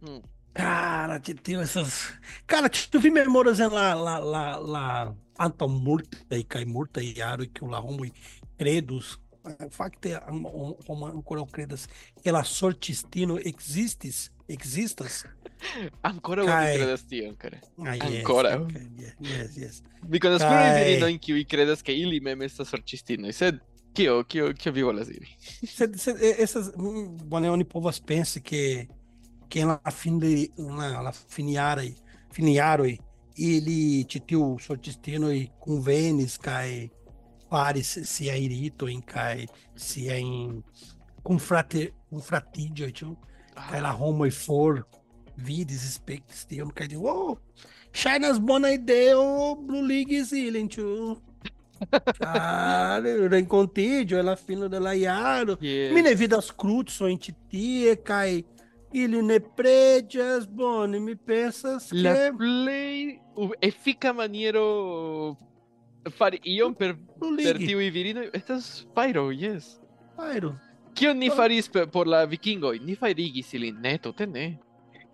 [0.01, 0.23] Hmm.
[0.55, 2.13] Cara, que tem essas.
[2.47, 7.43] Cara, tu vi memórias lá, lá, lá, lá, antam multa e cai multa e aro
[7.43, 8.07] e que o lá homo
[8.57, 9.19] credos.
[9.71, 10.11] Facte,
[10.87, 11.87] como ancora credas,
[12.23, 15.25] que la sortistino existis, existas.
[16.03, 17.61] Ancora voi tion, care.
[17.85, 18.51] Ah, Ancora.
[18.51, 19.17] Yes, okay.
[19.21, 19.83] yes, yes.
[20.09, 23.61] Mi conas pluraj virinojn kiuj kredas ke ili mem estas sorĉistinoj, sed
[23.97, 25.29] kio, kio, kio vi volas diri?
[25.67, 26.71] sed, sed estas
[27.25, 28.87] bone oni povas pensi ke
[29.49, 31.93] ke la finli la, la se
[32.35, 32.97] finiaroj
[33.37, 35.39] ili ĉi cai sorĉistinoj
[36.29, 36.89] se é
[37.51, 40.63] faris siajn ritojn kaj siajn é
[41.23, 43.09] confrate confratidioj ĉu
[43.57, 43.77] ah.
[43.77, 44.85] ela la e for
[45.37, 47.39] vides de die und keine, wow,
[47.93, 51.21] China's bona ideo, Blue League is healing too.
[52.19, 53.05] Care,
[54.19, 55.59] ela fino dela iaro.
[55.61, 55.93] Yeah.
[55.93, 58.45] Mine é vidas crut sunt tie, cai
[58.93, 62.03] ele ne pregias, boni, me pensas que...
[62.03, 63.21] La play
[63.83, 65.37] fica maneiro.
[66.11, 69.81] fari ion per, per League, estas Pyro, yes.
[70.17, 70.55] Pyro.
[70.95, 74.27] Kion ni faris por la vikingo, Ni farigis ilin, ne, tute.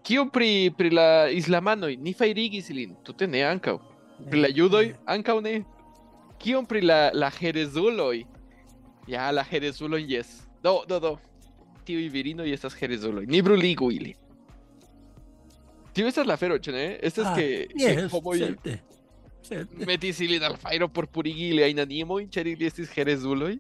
[0.03, 1.97] Kion pri, pri la islamanoj?
[1.97, 3.77] Ni fajrigis ilin, tute ne ankaŭ.
[4.31, 4.95] Pri la judoj?
[5.07, 5.61] Ankaŭ ne.
[6.43, 8.25] Kion pri la, la herezuloj?
[9.11, 10.33] Ja, la herezuloj, yes.
[10.63, 11.13] Do, do, do.
[11.87, 13.27] Tiuj virinoj estas herezuloj.
[13.27, 14.15] Ni bruligu ili.
[15.93, 16.85] Tio estas la afero, ĉu ne?
[17.03, 18.79] Estas Ah, que, que Yes, homoj certe.
[19.43, 19.87] Certe.
[19.87, 23.59] metis ilin al fajro por purigi iliajn animojn, ĉar ili estis herezuloj.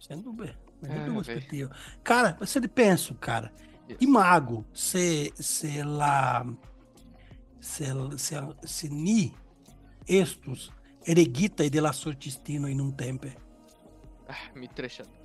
[0.00, 0.56] Sem dúvida.
[0.82, 1.06] Ah,
[1.50, 1.68] tio.
[2.02, 3.52] Cara, você pensa, cara,
[3.90, 4.02] Yes.
[4.02, 6.46] imago, se, se la,
[7.58, 9.34] se, se, se ni
[10.06, 10.70] estus
[11.04, 13.36] erigita de la sortistino in un tempe.
[14.28, 15.18] Ah, mi tre ŝatas.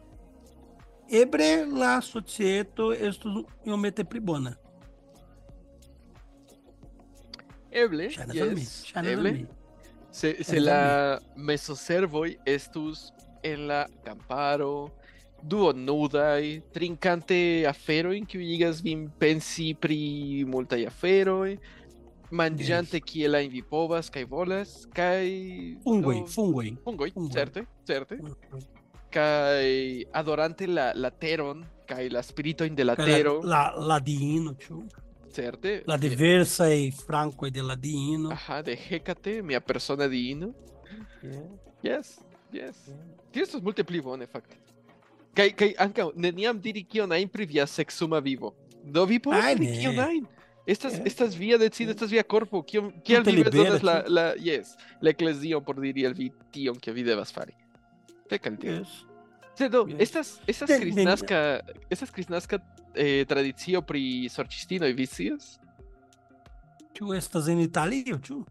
[1.08, 4.56] Ebre la societo estus iomete pli bona.
[7.70, 9.46] Eble, yes, eble.
[10.10, 13.12] Se, se la al mesoservoj estus
[13.44, 14.96] en la camparo,
[15.44, 20.00] duonudaj, trinkante aferojn kiuj igas vin pensi pri
[20.48, 21.58] multaj aferoj,
[22.32, 25.28] manĝante kielajn vi povas kaj volas, kaj
[25.84, 26.72] Fungoj, do- fungoj.
[26.84, 28.18] fungoj, certe, certe,
[29.14, 29.66] kaj
[30.14, 34.82] adorante la, la teron kaj la spiritojn de la tero, La, la diino, ĉu?
[35.32, 38.32] certe, La diversaj frankoj de la diino.
[38.32, 40.54] Ajá, de Hécate, mia persona diino.
[41.84, 42.20] Yes,
[42.54, 42.76] yes.
[43.32, 44.56] Tio estas multe pli bone, fakte.
[45.36, 48.54] Kai kai anka neniam diri kion ajn pri via seksuma vivo.
[48.84, 50.28] Do vi povas diri kion ajn.
[50.66, 51.04] Estas Eh.
[51.06, 55.62] estas via decido, estas via corpo, kion kiel vi bezonas la la yes, la eklezio
[55.62, 57.54] por diri al vi tion ke vi devas fari.
[58.30, 58.80] Fek al tio.
[58.80, 58.96] Yes.
[59.56, 62.60] Se do, estas estas kristnaska estas kristnaska
[62.96, 65.60] eh, tradicio pri sorĉistino vi scias?
[66.96, 68.42] Ĉu estas en Italio, ĉu?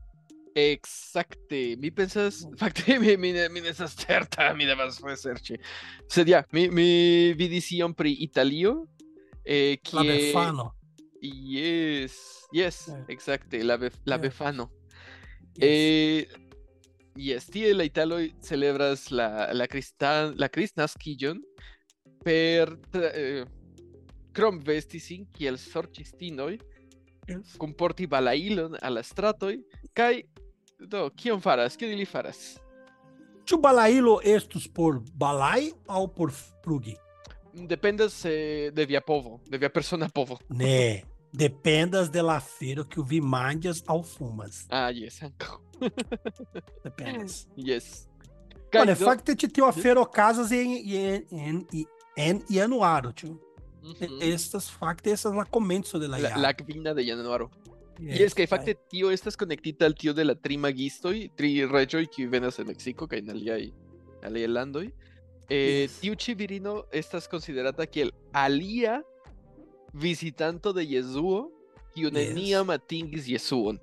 [0.54, 5.56] Exacte, mi pensas, fakte mi mi mi estas certa, mi devas reserĉi.
[6.08, 8.84] Sed ja, mi mi vidis ion pri Italio,
[9.44, 10.70] eh, La kie Befano.
[11.20, 12.14] Yes,
[12.52, 13.04] yes, Eh.
[13.08, 14.22] exacte, la bef la Yes.
[14.22, 14.70] befano.
[15.56, 15.64] Yes.
[15.64, 16.26] Eh,
[17.16, 21.40] yes, tie la italoj celebras la la cristan la kristnaskiĝon
[22.24, 23.44] per eh,
[24.34, 26.58] krom vesti sin kiel sorĉistinoj,
[27.58, 29.56] kunporti balailon al la stratoj
[29.96, 30.22] kaj
[30.88, 31.76] do kion faras?
[31.76, 32.58] Kion ili faras?
[33.44, 36.30] Ĉu balailo estus por balai aŭ por
[36.64, 36.96] flugi?
[37.54, 40.38] Dependas eh, de via povo, de via persona povo.
[40.48, 44.64] Ne, dependas de la afero que vi manjas aŭ fumas.
[44.70, 45.58] Ah, yes, ankaŭ.
[46.84, 47.46] Dependas.
[47.56, 48.06] Yes.
[48.72, 51.84] Kaj Olha, do- fakte ĉi tiu afero okazas en en en
[52.16, 53.34] en januaro, ĉu?
[53.84, 54.18] Mhm.
[54.22, 56.40] Estas fakte estas la komenco de la la, jaro.
[56.40, 57.50] la kvina de januaro.
[58.00, 61.64] Yes, Yes, kaj kaj- fakte tio estas konektita al tio de la tri magistoj, tri
[61.66, 63.70] reĝoj kiuj venas el Meksiko kaj en aliaj
[64.24, 64.86] aliaj landoj.
[65.48, 66.00] Eh, Yes.
[66.00, 69.02] Tiu ĉi virino estas konsiderata kiel alia
[69.92, 71.50] vizitanto de Jesuo,
[71.94, 72.12] kiu Yes.
[72.12, 73.78] neniam atingis Jesuon.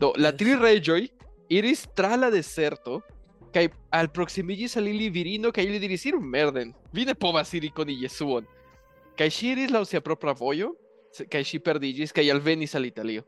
[0.00, 1.08] Do la tri reĝoj
[1.50, 3.00] iris tra la deserto
[3.52, 7.98] kaj alproksimiĝis al ili virino kaj ili diris iru merden, vi ne povas iri koni
[8.02, 8.46] Jesuon.
[9.16, 10.72] Kaj ŝi iris laŭ sia propra vojo,
[11.30, 13.22] kaj ŝi perdiĝis kaj alvenis al Italio.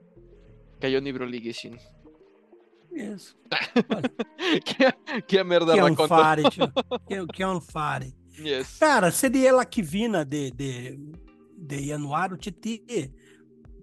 [0.84, 1.78] Kaj oni bruligis ŝin.
[2.94, 3.30] Yes.
[4.68, 4.90] Kia,
[5.26, 6.08] kia merda Kion rakonto.
[6.12, 6.66] fare, tio?
[7.08, 8.10] Kion- Kion fare?
[8.38, 8.76] Yes.
[8.78, 10.98] Cara, seria ela que vina de, de,
[11.56, 12.82] de januário, Titi,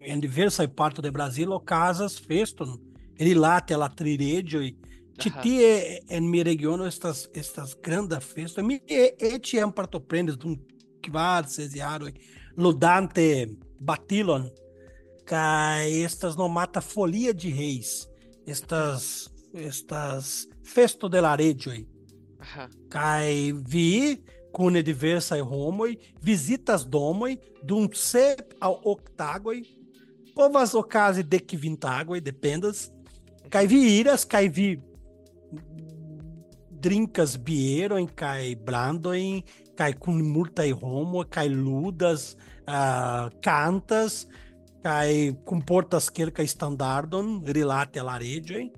[0.02, 2.78] em diversas partes do Brasil, casas feston,
[3.20, 4.78] rilate la triredio, e
[5.18, 10.56] Titi é em minha região estas estas grandes festas, mi e eti am partoprendes dum
[11.02, 12.08] kvad sesiaro,
[12.56, 13.48] ludante
[13.80, 14.50] batilon,
[15.26, 18.10] cai estas não mata folia de reis,
[18.46, 21.72] estas, estas festo de laredio.
[21.74, 22.88] Uhum.
[22.90, 29.82] Cai vi cune diversa e homoi, visitas domoi, dum sep ao octágoi
[30.34, 32.92] povas ocase de que quivintagoi, dependas,
[33.50, 34.82] cai vi iras, cai vi
[36.70, 37.40] drincas
[38.00, 39.44] em cai brandoin,
[39.76, 44.28] cai cune multa e homo, cai ludas, uh, cantas,
[44.84, 48.72] Cai comportas quelca standardon, rilate a laregem.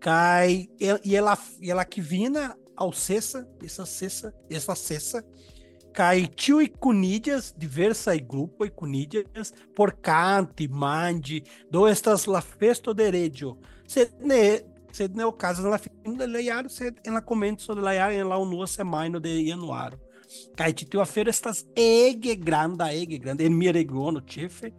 [0.00, 5.24] Cai e ela e ela que vina ao cessa, essa cessa, essa cessa.
[5.92, 8.72] Cai tio e cunídeas, diversa e grupo e
[9.74, 13.58] por cante, mande, do estas la festo derecho.
[13.86, 18.12] Se ne sed ne caso, la fino de leiar, sed en la comenzo ela leiar
[18.12, 19.98] en o unua semajno de januário
[20.56, 24.72] cai tio a feira estas ege granda, ege ele me mia regiono tife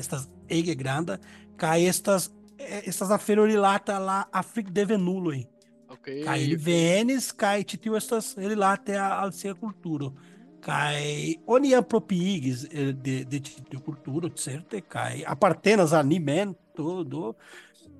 [0.00, 1.18] estas ege granda,
[1.56, 5.48] ca estas eh, estas aferorilata lá afric devenului.
[5.86, 6.22] Okay.
[6.22, 10.12] Ca ili venes ca citiu estas ele al sia culturo.
[10.60, 14.76] Kai oni apropiigis eh, de de cultura, certo?
[14.76, 17.36] certe, kai apartenas animen todo.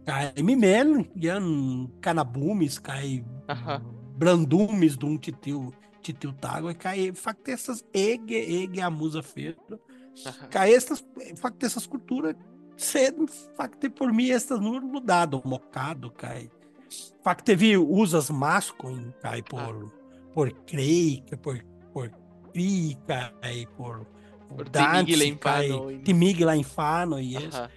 [0.05, 3.81] Kai mimen ian canabumis, kai uh
[4.21, 9.79] brandumes dum citiu citiu tago, kai fakte estas ege ege a musa feito
[10.51, 11.05] Ca estas,
[11.37, 12.37] facte essas é, culturas
[12.77, 16.51] cedo, facte por mim estas no mudado, mocado, cai.
[17.23, 20.33] Facte teve usas masculin, cai por ah.
[20.35, 22.11] por creica, por por
[22.53, 24.07] crica, cai por
[24.49, 25.69] por Dantes, cai,
[26.05, 27.69] Timig lá infano e isso.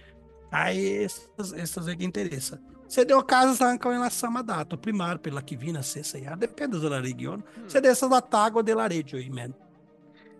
[0.50, 2.60] Aí essas essas é que interessa.
[2.88, 7.00] você deu casa stanca em sama dato, primário pela que vina, se sei, depende da
[7.00, 7.42] região.
[7.68, 9.54] Se dessas da tágua de região men.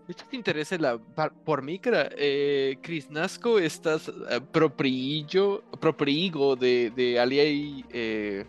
[0.05, 0.15] Mem.
[0.15, 0.97] Estas interesa la
[1.45, 8.45] por mi kara eh, Kristnasko estas eh, propriillo propriigo de de aliaj eh,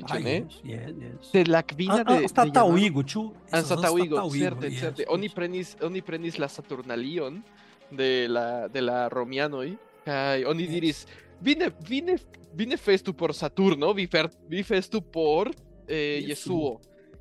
[0.00, 0.34] ĉu Ai, ne?
[0.34, 1.30] jes, jes, jes.
[1.30, 3.32] Sed la kvina de de Anstataŭigo, ĉu?
[3.44, 5.02] Estas Anstataŭigo, anstataŭigo, certe, jes, certe.
[5.02, 5.12] jes.
[5.12, 7.42] Oni prenis oni prenis la Saturnalion
[7.90, 11.06] de la de la romianoj kaj oni diris
[11.40, 12.16] vi ne vi ne
[12.54, 15.50] vi ne festu por Saturno, vi festu por
[15.86, 16.80] eh, Jesuo.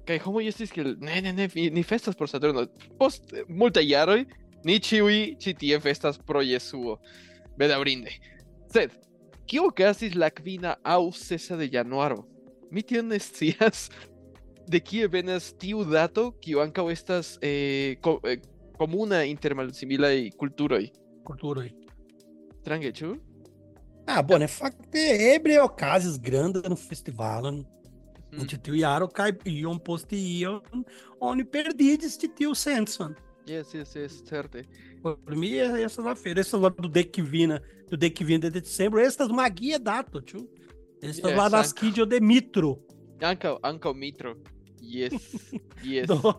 [0.09, 2.65] Kaj homoj estis kiel ne ne ne vi, ni festas por Saturno.
[2.97, 4.23] Post eh, multaj jaroj
[4.65, 6.97] ni ĉiuj ĉi tie festas pro Jesuo.
[7.59, 8.15] Bedaŭrinde.
[8.73, 8.95] Sed
[9.49, 12.23] kio okazis la kvina aŭ sesa de januaro?
[12.71, 13.89] Mi tion ne scias.
[14.71, 18.41] de kie venas tiu dato kiu ankaŭ estas eh, ko, eh,
[18.77, 20.85] komuna inter malsimilaj kulturoj.
[21.25, 21.69] Kulturoj.
[22.61, 23.15] Strange, ĉu?
[24.09, 27.61] Ah, bone, fakte eble okazis granda no festivalon.
[28.31, 28.45] Mm.
[28.45, 30.83] Ĉi tiu jaro kaj iom post iom
[31.19, 33.15] oni perdigis ĉi tiu sencon.
[33.49, 34.65] Yes, yes, yes, certe.
[35.01, 39.79] Por mim, essa na feira, essa lá do Dekvina, do Dekvina de dezembro, estas magia
[39.79, 40.47] dato, tio.
[41.01, 41.73] Estas Yes, lá das.
[41.73, 42.77] Kidio de Mitro.
[43.19, 44.35] Ankaŭ ankaŭ mitro.
[44.81, 45.13] Yes,
[45.83, 46.05] yes.
[46.07, 46.35] Do,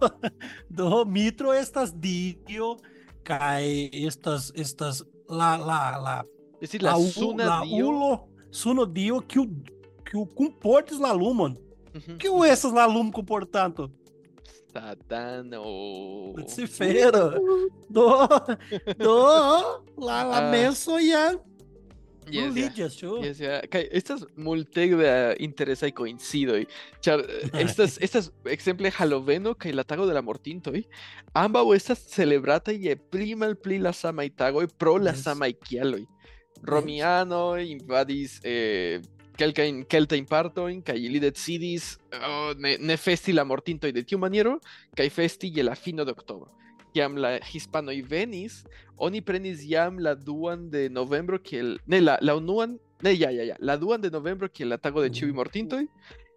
[0.70, 2.76] do Mitro estas dio,
[3.24, 6.24] kaj estas, estas la, la, la,
[6.60, 7.88] Es decir, la, u- suna la dio.
[7.88, 9.46] ulo, suno dio que o,
[10.04, 11.56] que o comportes la lumon.
[11.94, 12.18] Ujú.
[12.18, 13.90] Que o essas la lum comportanto?
[14.72, 15.64] Satano.
[16.36, 17.34] Lucifero.
[17.88, 18.28] Do,
[18.98, 19.16] do,
[19.98, 20.50] la, la Ah.
[20.50, 21.34] menso ja,
[22.30, 22.54] Yes.
[22.54, 22.94] Lidias.
[23.02, 23.66] Yes, yeah.
[23.66, 26.60] Kaj estas multe da interesaj koincidoj.
[27.02, 30.84] Ĉar eh, estas estas ekzemple Haloveno kaj la tago de la mortintoj
[31.34, 35.24] ambaŭ estas celebrataj je pli malpli la samaj tagoj pro la Yes.
[35.26, 36.04] samaj kialoj.
[36.62, 39.00] Romianoj invadis eh,
[39.40, 44.58] kelkajn keltajn partojn kaj ili decidis oh, ne, ne festi la mortintoj de tiu maniero
[44.98, 46.50] kaj festi je la fino de oktobro.
[46.90, 48.64] Kiam la hispanoj venis,
[48.98, 53.44] oni prenis jam la duan de novembro kiel ne la la unuan ne ja ja
[53.52, 55.36] ja la duan de novembro kiel la tago de ĉiuj Mm.
[55.38, 55.84] mortintoj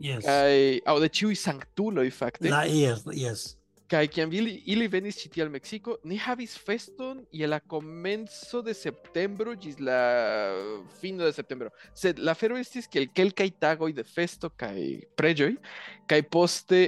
[0.04, 0.24] Yes.
[0.26, 0.54] kaj
[0.90, 3.44] aŭ de ĉiuj sanktuloj fakte La, yes, yes.
[3.94, 9.54] Kaj kiam ili, venis ĉi al Meksiko ni havis feston je la komenco de septembro
[9.54, 9.98] ĝis la
[11.02, 14.80] fino de septembro sed la afero estis kiel kelkaj tagoj de festo kaj
[15.20, 15.52] preĝoj
[16.10, 16.82] kaj poste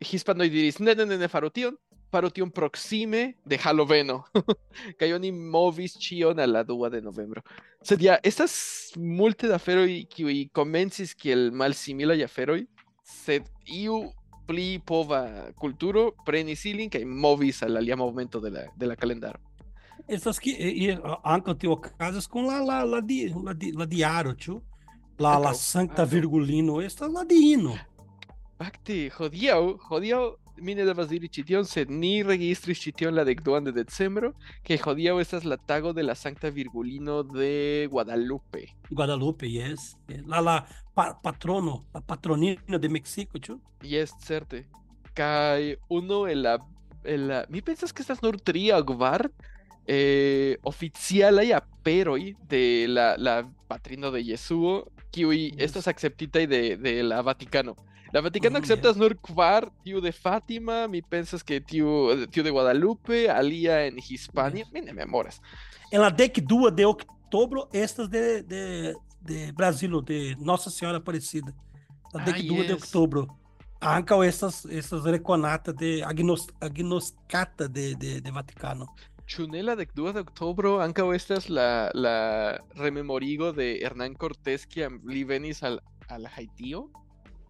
[0.00, 1.76] hispanoj diris ne ne ne ne faru tion
[2.12, 4.22] faru de Haloveno
[4.98, 7.42] kaj oni movis ĉion al la dua de novembro
[7.82, 12.62] sed ja estas multe da aferoj kiuj komencis kiel malsimilaj aferoj
[13.04, 14.06] sed iu
[14.46, 19.40] pli pova kulturo prenis ilin kaj movis al alia momento de la, de la kalendaro.
[20.08, 23.84] Essas que e, e anche tio casas com la la la di la di la
[23.84, 24.62] diaro, tio.
[25.18, 26.06] La la Ankaŭ, ankaŭ.
[26.06, 27.74] Virgulino, estas la diino.
[28.58, 30.20] Fakte, hodiaŭ, hodiaŭ
[30.62, 34.32] mi ne devas diri ĉi tion, sed ni registris ĉi tion la dekduan de decembro,
[34.64, 38.66] ke hodiaŭ estas la tago de la Sankta Virgulino de Guadalupe.
[38.90, 39.96] Guadalupe, yes.
[40.26, 40.56] La la
[40.96, 43.60] pa, patrono, la patronino de Mexico, tio.
[43.82, 44.64] Yes, certe.
[45.14, 46.58] Kaj uno el la,
[47.04, 47.44] el la...
[47.50, 48.02] Mi pensas que
[48.44, 49.28] tri aŭ kvar
[49.86, 55.60] eh, oficialaj aperoj de la, la patrino de Jesuo, kiuj Yes.
[55.68, 57.76] estas akceptitaj de, de la Vatikano.
[58.12, 62.50] La Vatikano Mm, akceptas nur kvar, tiu de Fátima, mi pensas que tiu, tiu de
[62.50, 64.72] Guadalupe, alia en Hispania, Yes.
[64.72, 65.42] mi ne memoras.
[65.92, 68.94] En la dec 2 de outubro, estas de, de,
[69.26, 71.52] de Brasília, de Nossa Senhora Aparecida.
[72.14, 72.82] La Ah, dec 2 de yes.
[72.82, 73.26] outubro.
[73.80, 78.86] Anca estas, estas reconata de agnos, agnoscata de, de, de Vaticano.
[79.26, 85.00] Ĉu ne la dekdua de oktobro ankaŭ estas la, la rememorigo de Hernán Cortés kiam
[85.04, 86.84] li venis al, al Haitio?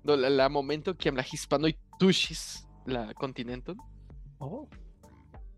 [0.02, 2.42] Do, la, la momento kiam la hispanoj tuŝis
[2.86, 3.76] la kontinenton?
[4.40, 4.66] Oh,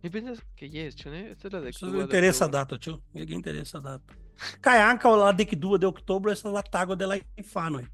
[0.03, 1.31] Mi pensas que yes, ĉu ne?
[1.33, 2.59] Esta es la de interessa a oktobro.
[2.59, 3.01] data, tio.
[3.15, 3.79] Ninguém interessa
[4.61, 7.87] Caiaca lá de que dua de outubro, essa latágua dela infano.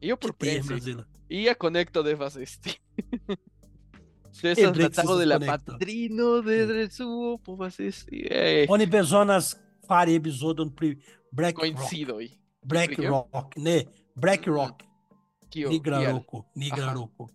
[0.00, 0.74] Eu por preso.
[1.28, 2.80] E a conecta de assistir.
[4.32, 8.66] César Tatago de la Patrino de Dresuo, por assistir.
[8.68, 10.72] Oni personas fare episódio no
[11.32, 12.28] Black Coincido Rock.
[12.28, 13.84] Coincido Black Rock, né?
[14.14, 14.52] Black mm.
[14.52, 14.84] Rock.
[15.50, 17.30] Kio, Nigraroco, Nigraroco.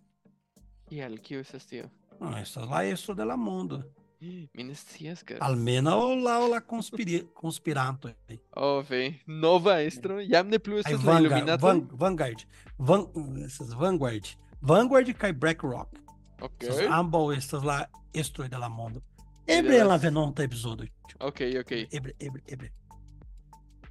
[0.90, 1.90] E ele, que é esse tio?
[2.20, 3.84] Ah, essa lá é isso dela mundo.
[4.54, 5.44] Minestias, cara.
[5.44, 7.28] Almeno la, la conspiri.
[8.56, 10.22] Oh, vem, Nova extra.
[10.26, 12.46] Jam ne plus estas Vanguard, van, Vanguard.
[12.78, 14.26] Vanguard.
[14.60, 15.88] Vanguard kai BlackRock.
[16.40, 16.62] Ok.
[16.62, 19.02] Essas ambos estas lá, estroi de la mondo.
[19.46, 20.88] Ebre la venonta tá episodio.
[21.06, 21.26] Tipo.
[21.26, 21.88] Ok, ok.
[21.92, 22.72] Ebre, ebre, ebre.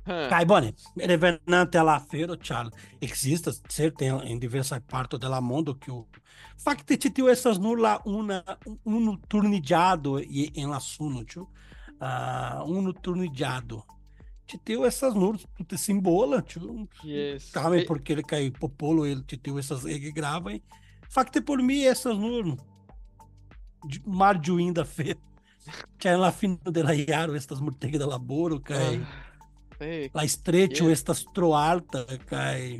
[0.03, 5.91] Cai bene, revernante alla afero, Charles, existe certe in diversa parte della mondo che
[6.57, 8.43] facte citiu essas nulla una
[8.83, 11.49] un turnigiado e em l'assunto, tio,
[11.99, 13.83] ah, uh, un Te
[14.45, 16.85] Citiu essas nulas, tudo simbola, tio.
[17.01, 17.49] Yes.
[17.49, 20.61] Sabe porque ele caiu popolo, ele te citiu essas ele grava, hein?
[21.09, 22.59] Facte por mim essas nulas.
[24.05, 25.19] Mar de da feira.
[25.97, 28.97] C'è la fine della iaro, estas morteghe da laboro, cai.
[28.97, 29.32] Ah
[29.79, 30.99] la estreĉo yes.
[30.99, 32.79] estas tro alta kaj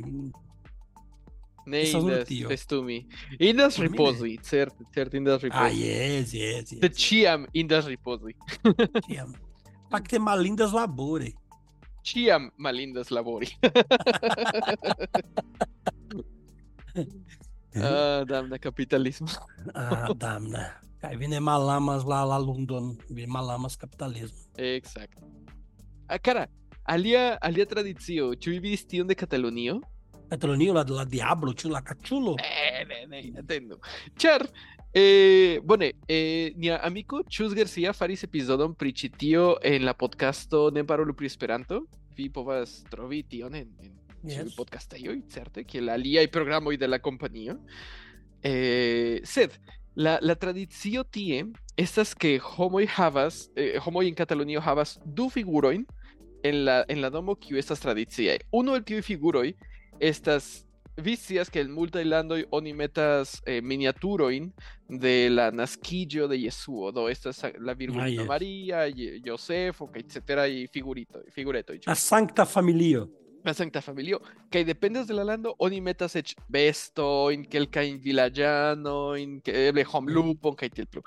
[1.66, 2.98] Ne indas festumi.
[3.38, 5.80] Indas ripozi, certe, certe indas ah, ripozi.
[5.80, 6.98] yes, yes, Sed yes.
[7.00, 8.34] ĉiam indas ripozi.
[9.06, 9.32] Tiam.
[9.88, 11.32] Fakte malindas labore.
[12.04, 13.48] Ĉiam malindas labori.
[17.74, 19.26] Ah, damna capitalismo.
[19.74, 20.60] Ah, damna.
[21.02, 24.46] Kai vine malamas la la London, vi malamas capitalismo.
[24.54, 25.26] Exacto.
[26.06, 26.46] Ah, cara,
[26.84, 29.80] alia, alia tradizio, ĉu vi vidis tion de Katalunio?
[30.30, 32.36] Catalonio la la diablo, ĉu la cachulo.
[32.40, 33.78] Eh, ne, ne, atendu.
[34.18, 34.46] Ĉar,
[34.92, 40.70] eh, bone, eh, nia amiko Chus Garcia faris epizodon pri ĉi tio en la podcasto
[40.70, 41.84] Ne parolu pri Esperanto.
[42.16, 43.92] Vi povas trovi tion en, en
[44.24, 44.56] ĉiuj Yes.
[44.56, 47.58] podcastejoj, certe, kiel aliaj programoj de la kompanio.
[48.42, 49.52] Eh, sed
[49.94, 51.44] la, la tradicio tie
[51.76, 55.84] estas que homoj havas, eh, homoj en Katalunio havas du figurojn
[56.44, 58.38] en la, en la domo kiu estas tradiciaj.
[58.52, 59.48] Unu el tiuj figuroj
[60.00, 60.64] estas
[60.96, 64.52] vicias que en multaj landoj oni metas eh, miniaturojn
[64.88, 68.28] de la naskiĝo de Jesuo, do estas la Virgulino Ah, yes.
[68.28, 68.84] Maria,
[69.24, 71.80] Josefo, kaj etcetera y figurito, figuretoj.
[71.86, 73.08] La Sancta Familio.
[73.44, 79.84] la Sankta Familio, kaj dependas de la lando, oni metas eĉ bestojn, kelkajn vilaĝanojn, eble
[79.84, 81.02] homlupon kaj tiel plu.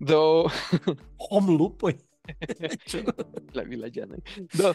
[0.00, 0.48] Do
[1.28, 1.94] Homlupoj.
[3.56, 4.18] la vilaĝanoj.
[4.54, 4.74] Do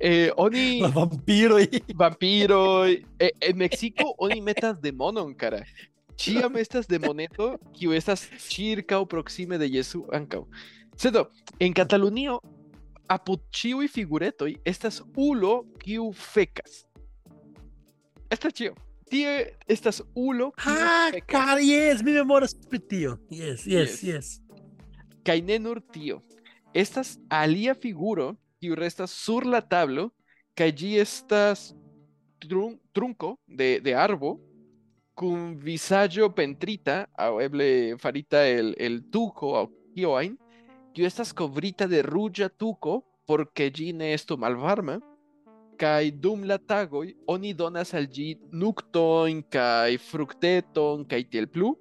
[0.00, 1.66] eh, oni La vampiroj.
[1.94, 5.62] vampiroj, eh, en Mexico oni metas demonon, cara.
[6.16, 10.46] Ĉiam estas demoneto, kiu estas ĉirkaŭ proksime de Jesu ankaŭ.
[10.96, 11.26] Sed do,
[11.60, 12.38] en Katalunio
[13.08, 16.86] apud ĉiuj figuretoj estas ulo kiu fekas.
[18.32, 18.72] Estas ĉio.
[19.06, 23.18] Tie estas ulo Ah, cara, yes, mi memoras pri tio.
[23.30, 24.02] Yes, yes, Yes.
[24.02, 24.40] yes.
[25.92, 26.22] Tio.
[26.76, 30.10] Estas alia figuro kiu restas sur la tablo
[30.58, 31.70] kaj ĝi estas
[32.44, 34.34] trun- trunco de, de arbo
[35.16, 36.98] kun vizaĝo pentrita
[37.40, 39.64] eble farita el, el tuko aŭ
[39.96, 40.36] kio ajn,
[40.92, 44.98] kiu estas kovrita de ruĝa tuko por ke ĝi ne estu malvarma
[45.80, 51.72] kaj dum la tagoj oni donas al ĝi nuktojn kaj frukteton kaj tiel plu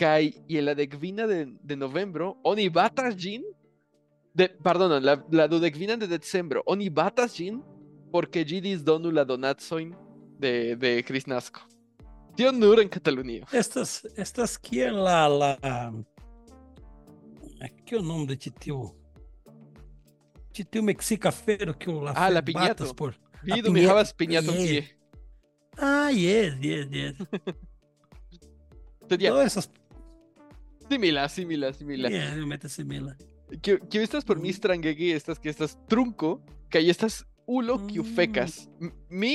[0.00, 3.44] kaj je la dekvina de, de novembro oni batas ĝin
[4.34, 7.60] de, pardon, la, la dudekvina de decembro oni batas ĝin
[8.12, 9.92] porque ĝi disdonu la donacojn
[10.40, 11.60] de, de Kristnasko.
[12.36, 13.44] Tio nur en Katalunio.
[13.52, 15.56] Estas, estas kiel la, la...
[17.86, 18.94] Que é o nome de titio?
[20.52, 22.92] Titio mexicafeiro que o la Ah, la piñato.
[22.96, 23.14] por...
[23.44, 24.66] Mi piña- havas piñaton Yeah.
[24.66, 24.96] tie.
[25.78, 27.14] Ah, yes, yes, yes.
[29.08, 29.70] Todas essas...
[30.88, 32.08] simila, simila, simila.
[32.10, 33.16] Yeah, mete simila.
[33.60, 34.52] Kiu kiu estas por Mm.
[34.52, 36.40] strangege estas que estas trunco
[36.70, 38.90] kaj estas ulo kiu Mm.
[39.10, 39.34] Mi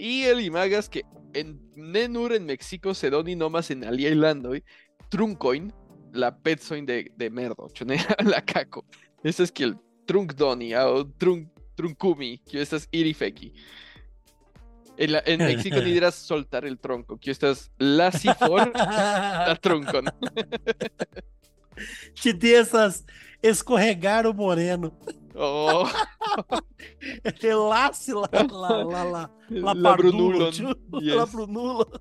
[0.00, 1.02] iel imagas que
[1.34, 4.62] en ne nur en Mexico sed oni nomas en aliaj landoj
[5.10, 5.72] trunkojn
[6.14, 7.98] la pecojn de, de merdo, ne
[8.32, 8.84] la kako.
[9.22, 9.74] Estas kiel
[10.06, 11.48] trunkdoni aŭ trunk
[11.78, 13.52] trunkumi, kiu estas iri feki.
[14.98, 18.72] En, la, en México ni dirás soltar el tronco, que estas lasi for
[19.48, 20.10] la truncon.
[22.20, 23.04] Te dê essas...
[23.42, 24.92] Escorregar o moreno.
[25.34, 25.84] Oh,
[27.40, 29.30] Relaxe lá, lá, lá, lá.
[29.50, 30.50] la La Pardulo, brunulon.
[30.50, 30.74] tio.
[31.00, 31.14] Yes.
[31.16, 31.86] La Brunulo.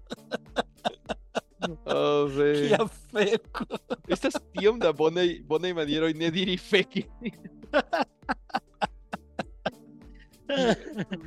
[1.87, 2.69] Oh, ve.
[2.69, 3.65] Que afeco.
[4.07, 7.03] Estas tiom da bonaj bonaj manieroj ne diri feki.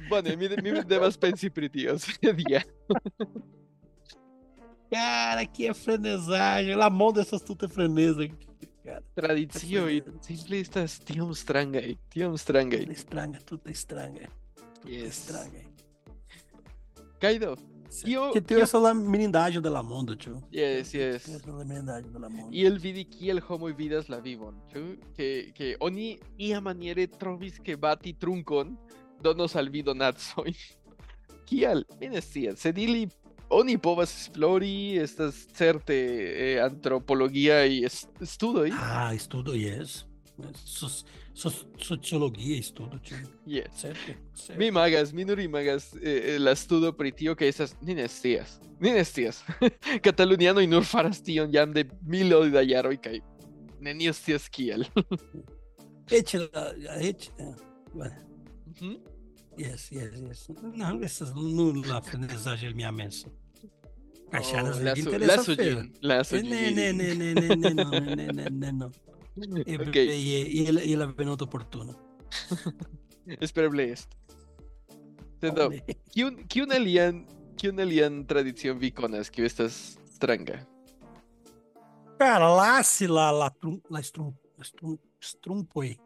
[0.08, 1.96] Bone, mi, mi devas pensi pri tio,
[2.48, 2.62] ja.
[4.90, 6.76] Cara, que é frenesagem.
[6.76, 8.28] La mão dessas tudo é frenesa.
[8.90, 12.80] Cara, Tradicioj simple estas tiom strangaj, tiom strangaj.
[12.80, 12.92] tudo
[13.70, 14.28] estranha.
[14.82, 15.18] Tudo Yes.
[15.20, 15.62] estranha.
[17.20, 17.56] Kaido,
[18.04, 20.40] Kio- Que tem kio- essa laminidade da la mundo, tio.
[20.52, 21.24] yes, yes.
[21.24, 22.48] Tem essa laminidade da la mundo.
[22.52, 24.96] Y el vidi kiel homoj vidas la vivon, ĉu?
[25.16, 28.78] Que, que oni iamaniere trovis ke bati trunkon
[29.20, 30.54] donos al vi donacojn.
[31.46, 31.84] Kial?
[32.00, 33.08] Mi ne scias, sed ili
[33.50, 38.70] oni povas esplori, estas certe eh, antropologiaj es- studoj.
[38.72, 40.04] Ah, estudo, yes.
[40.64, 43.16] Soci- soci- Sociologia, estudo, tio.
[43.46, 43.68] Yes.
[43.80, 44.12] Certo?
[44.34, 44.58] certo.
[44.58, 48.58] Mi imagas, mi nur imagas eh, la studo pri tio ke estas ni ne scias.
[48.80, 49.42] Ni ne scias.
[50.02, 53.20] Katalunianoj nur faras tion jam de miloj da jaroj kaj
[53.80, 54.84] neniu scias kial.
[56.10, 57.14] Ete, la- é.
[57.92, 58.14] Bueno,
[58.80, 58.96] Mhm.
[59.58, 60.48] Yes, yes, yes.
[60.74, 63.26] Não, essas não la frenesagem é minha mensa.
[68.50, 68.90] Ne, no.
[69.66, 71.96] E, e, e, ele, ele venuto opportuno.
[73.40, 74.08] Espereble est.
[75.40, 75.70] Sed do,
[76.12, 77.26] kiun kiun alian
[77.56, 80.60] kiun alian tradicion vi konas kiu estas stranga?
[82.18, 85.96] Cara, lá se lá, lá, trum, lá strum, strum, strumpoi.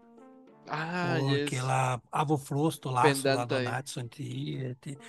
[0.69, 1.65] Ah, Porque yes.
[1.65, 4.01] lá, avofrosto lá, Natsu,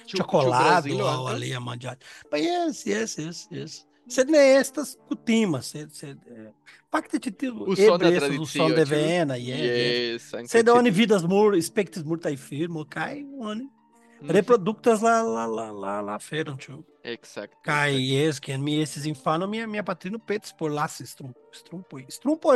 [0.06, 2.06] chocolado, lá, ali, a mandiate.
[2.30, 3.88] But yes, yes, yes, yes.
[4.08, 6.20] você nem estas cutimas, kutima, sed, sed,
[6.92, 10.64] fakte ĉi tiu do uson devena, yes, yes.
[10.64, 13.70] dá oni vidas mur, spektis multaj firmo kaj oni
[14.22, 16.84] Reproductas lá, lá, lá, lá, lá, feron ĉu.
[17.04, 17.58] Exacto.
[17.64, 22.06] Kaj jes, kiam mi estis infano, minha mia patrino petis por lasi strumpoj,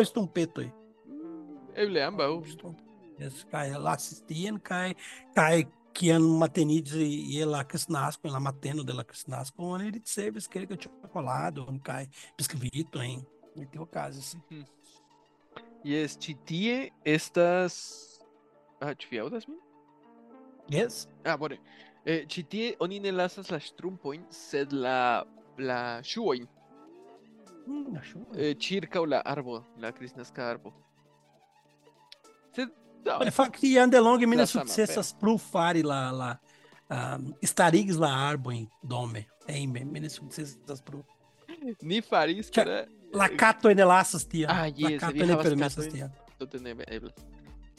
[0.01, 0.71] estrumpeto aí.
[1.75, 2.88] Eu lembro, eu estrumpo
[3.51, 4.95] kai assistien kai
[5.35, 10.77] kai kiam matenidis e ela crisnasco, ela mateno dela crisnasco, onde ele serve que que
[10.77, 12.07] chocolado, um kai
[12.37, 13.25] biscoito, hein.
[13.55, 14.35] E tem casos.
[14.35, 14.65] Mhm.
[15.83, 18.05] Yes, ĉi tie estas
[18.81, 19.59] Ah, ĉu vi aŭdas min?
[20.71, 21.07] Yes.
[21.25, 21.57] Ah, bone.
[22.05, 25.23] Eh, ĉi tie oni ne lasas la ŝtrumpojn, sed la
[25.57, 26.47] la ŝuojn
[27.65, 28.21] Hum, achou.
[28.37, 30.71] eh, ĉirkaŭ la arbo, la kristnaska arbo.
[32.55, 32.69] Sed
[33.09, 36.29] no, Olha, fakti ande longe mina La sama sukcesas plu fari la la
[36.89, 39.25] um, starigis la arbo em dome.
[39.47, 41.03] Hejme, mina sukcesas plu.
[41.81, 44.47] ni faris Ĉa- para La kato en elasas tia.
[44.49, 46.11] Ah, La yes, kato vi en permesas tia.
[46.37, 47.15] tute ne eblas.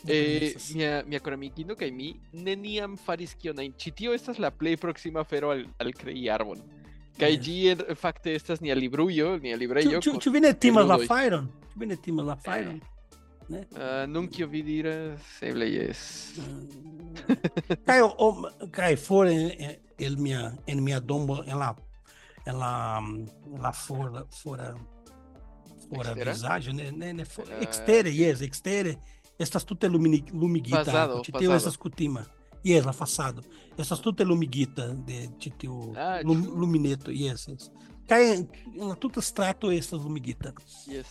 [0.08, 3.56] Eh, mia mia koramikino kaj mi neniam faris kion.
[3.56, 6.58] Ĉi tio estas la plej proksima afero al al krei arbon.
[7.20, 7.56] Kaj ĝi
[8.00, 10.00] fakte estas nia librujo, nia librejo.
[10.00, 11.06] Ĉu vi ne timas la ludoj.
[11.06, 11.48] fajron?
[11.72, 12.80] Ĉu vi ne timas la fajron?
[13.50, 13.66] né?
[13.72, 16.34] Uh, nunca vi dire sempre yes.
[17.84, 18.14] Kai, ah.
[18.18, 21.76] o, fora for el mia en mia dombo ela
[22.46, 24.74] ela en fora fora
[25.88, 28.98] fora visagem né né ne for, uh, extere yes extere
[29.38, 32.26] estas tutte lumini, lumigita pasado, te teu essas cutima.
[32.62, 33.42] Yes la façado
[33.78, 37.72] essas tutte lumigita de te teu ah, lum, lumineto yes, yes.
[38.06, 38.48] Kai,
[38.98, 40.54] tudo strato essas lumiguitas.
[40.88, 41.06] Yes.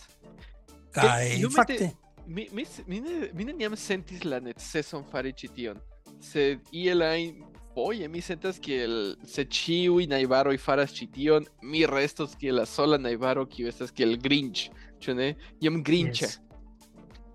[0.92, 1.96] Kai, e, facte...
[2.30, 5.78] Mi, mi, s- mi, ne, mi neniam sentis la neceson fari ĉi tion.
[6.22, 7.40] Sed iel ajn
[7.74, 12.98] foje mi sentas kiel se ĉiuj najbaroj faras ĉi tion, mi restos kiel la sola
[12.98, 14.68] najbaro kiu estas kiel Grinch,
[15.02, 15.32] ĉu ne?
[15.62, 16.26] Iom Grincha.
[16.26, 16.38] yes.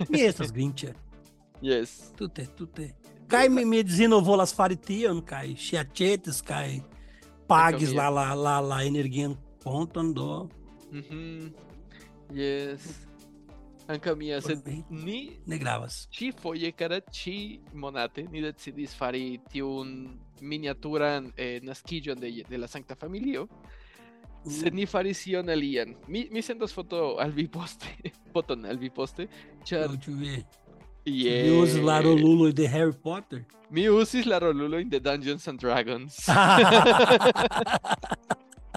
[0.10, 0.93] Mi estas grincha.
[1.62, 2.12] Yes.
[2.18, 2.89] Tutte, tutte.
[3.32, 6.82] Kai mi mi dizino volas fari tion, kai ŝiaĉetis, kai
[7.48, 8.10] pagis mia.
[8.10, 10.50] la la la la energian konton do
[10.91, 11.54] Mhm.
[12.34, 13.05] Yes.
[13.88, 16.07] Ankaŭ mia, mi ni ne gravas.
[16.09, 19.91] ĉi foje kara ĉi monate ni decidis fari tiun
[20.41, 23.47] miniaturan eh, naskiĝon de, de la Sankta Familio.
[24.45, 25.95] Sed ni faris ion alian.
[26.07, 27.89] Mi, mi sendos foto al vi poste.
[28.33, 29.27] Foton al vi poste.
[29.65, 30.38] Ĉar te vi.
[31.05, 31.36] je...
[31.43, 33.43] Vi uzis la rolulo de Harry Potter.
[33.69, 36.25] Mi uzis la rolulojn de Dungeons and Dragons.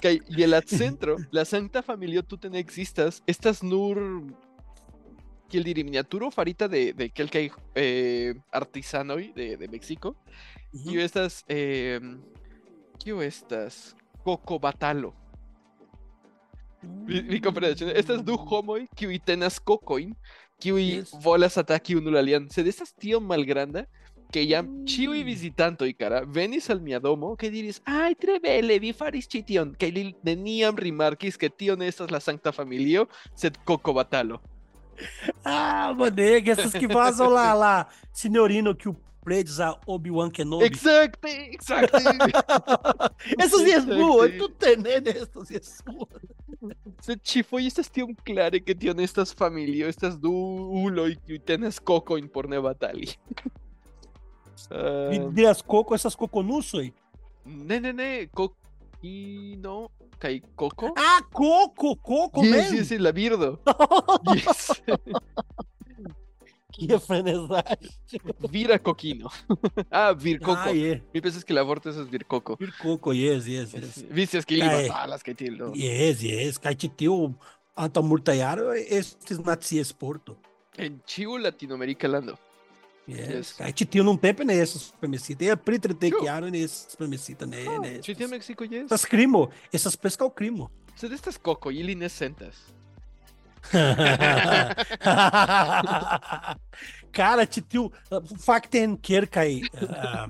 [0.01, 3.21] Kaj je la centro, la Sankta Familio tute ne ekzistas.
[3.27, 3.99] Estas nur
[5.49, 10.15] kiel diri miniaturo farita de, de kelkaj eh, artisanoj de, de Meksiko.
[10.71, 11.43] Kiu estas...
[11.49, 11.99] Eh,
[12.99, 13.95] kiu estas?
[14.23, 15.13] Coco Batalo.
[17.43, 17.95] Komprenas, ĉu ne?
[17.99, 20.13] Estas du homoj kiuj tenas kokojn,
[20.61, 21.11] kiuj Yes.
[21.23, 22.45] volas ataki unu la alian.
[22.51, 23.85] Sed estas tiom malgranda
[24.31, 25.25] ke jam ĉiuj Mm.
[25.25, 29.73] vizitantoj kara venis al mia domo kaj diris: "Aj, tre bele, vi faris ĉi tion."
[29.79, 34.39] Kaj li neniam rimarkis ke tio ne estas la Sankta Familio, sed Coco Batalo.
[35.43, 37.87] ah, bodega, essas que vazam lá, lá.
[38.11, 40.65] Senhorino que o Predes a Obi-Wan Kenobi.
[40.65, 41.97] Exacto, exacto.
[43.37, 45.83] Esos días tu tens tenés essas días
[47.01, 51.37] Se chifo y estas tienen claro que tienen estas famílias, estas du ulo y que
[51.37, 53.09] tienes coco en por nevatali.
[54.71, 54.73] Uh...
[54.73, 55.09] Ah.
[55.11, 56.79] Y essas coco, esas coconuso.
[57.45, 58.58] Ne, ne, ne, coco.
[58.99, 59.89] Kokino
[60.19, 60.93] kaj Koko.
[60.97, 63.57] Ah, coco, coco yes, yes, la birdo.
[64.35, 64.81] Yes.
[66.87, 67.89] Que frenezagem.
[68.49, 69.29] Vira Kokino.
[69.91, 70.53] ah, Virkoko.
[70.55, 71.01] Ah, é.
[71.13, 72.55] Mi pensas que la vorto esas Virkoko.
[72.55, 74.05] Vir coco, yes, yes, yes.
[74.11, 74.87] Vicias que li Ai.
[74.87, 75.73] batalas kaj tiel, no?
[75.75, 76.57] Yes, yes.
[76.57, 77.33] Kai titeu
[77.75, 80.37] anta murtaiaro estes nazies porto.
[80.77, 82.37] En ĉiu Latinoamerika lando.
[83.09, 83.55] Yes.
[83.59, 85.43] Hai citiu un tempo nesses permissita.
[85.43, 85.53] Ah, né?
[85.53, 87.63] E pri trete chiaro nesses permissita ne.
[87.79, 88.01] ne.
[88.01, 88.85] Ci tiene Mexico yes.
[88.85, 90.69] Essas crimo, estas pesca é o crimo.
[90.95, 92.55] Você destas coco e ne sentas.
[97.11, 97.91] Cara, citiu
[98.37, 100.29] facten kierkai uh, ah,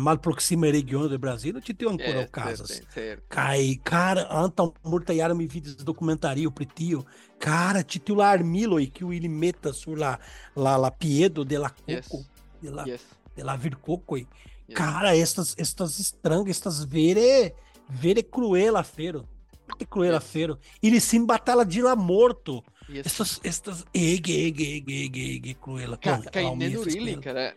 [0.00, 2.82] mal proxima regione do Brasil, titeu ancora Yes, casas.
[3.28, 7.06] Kai, cara, anta murtaiara mi vidis documentario pritio.
[7.38, 10.18] Cara, titular Milo e que o ele meta sur la
[10.56, 11.86] la la piedo de la coco,
[12.18, 12.28] Yes.
[12.60, 13.02] de la Yes.
[13.36, 14.16] de la vircoco.
[14.74, 17.54] Cara, estas estas estrangas, estas vere
[17.88, 19.26] vere cruela fero.
[19.78, 20.58] Que cruela fero.
[20.82, 22.64] Ele sim batala de lá morto.
[22.88, 23.06] Yes.
[23.06, 25.96] Estas, estas, ege, ege, ege, ege, ege, cruela.
[26.00, 26.22] Ca-
[26.56, 27.52] ne mi cara.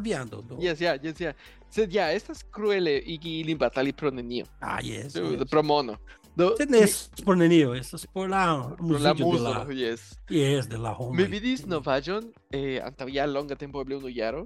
[0.00, 0.42] Viando.
[0.42, 0.58] Do.
[0.60, 1.34] Yes, ja, yes.
[1.70, 4.46] Sed ja, estas cruele igi ilin batali pro nenio.
[4.60, 5.12] Ah, yes.
[5.14, 5.50] Do- yes.
[5.50, 5.96] Pro mono.
[6.36, 10.18] Do, Sed ne estas por nenio, estas por la muso, yes.
[10.28, 11.16] yes, de la homoj.
[11.16, 14.42] Mi vidis novaĵon eh, antaŭ ja longa tempo eble unu jaro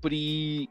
[0.00, 0.68] pri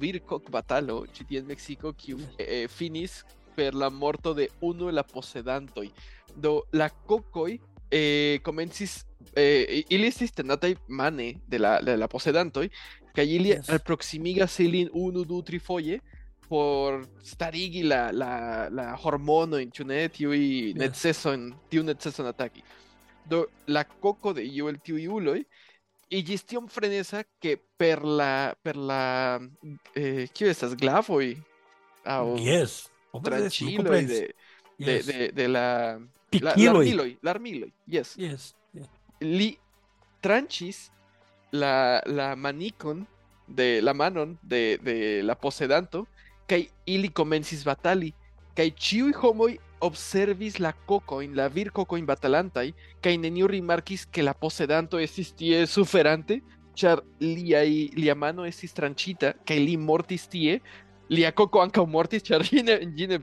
[0.00, 3.24] vir kokbatalo ĉi tie en Meksiko kiu eh, finis
[3.56, 5.90] per la morto de unu el la posedantoj.
[6.36, 7.58] Do la kokoj
[7.90, 9.04] eh, komencis
[9.36, 12.68] eh, ili estis tenataj mane de la de la posedantoj
[13.14, 13.68] kaj ili Yes.
[13.70, 15.98] alproksimigas ilin unu du trifoje
[16.48, 20.76] por starigi la la la hormonojn ĉu ne tiuj Yes.
[20.76, 22.62] neceson tiu neceson ataki.
[23.28, 25.42] Do la coco de iu el tiuj uloj
[26.10, 29.40] iĝis tiom freneza ke per la per la
[29.94, 31.36] eh, kio estas glavoj
[32.04, 32.86] aŭ Yes.
[33.24, 34.28] tranĉiloj de,
[34.78, 35.06] de, yes.
[35.06, 35.98] de, de la la,
[36.32, 38.14] Larmiloj, larmiloj, yes.
[38.18, 38.54] Yes.
[38.74, 38.88] yes.
[39.20, 39.56] Li
[40.20, 40.90] tranchis
[41.52, 43.06] la, la manicon
[43.48, 46.06] de la manon de, de la posedanto
[46.48, 48.12] kaj ili komencis batali
[48.56, 54.98] kaj ĉiuj homoj observis la kokojn, la virkokojn batalantaj kaj neniu rimarkis ke la posedanto
[55.00, 56.40] estis tie suferante
[56.78, 60.58] ĉar liaj lia mano estis tranĉita kaj li mortis tie
[61.08, 63.18] lia koko ankaŭ mortis ĉar ĝi ne, ĝi ne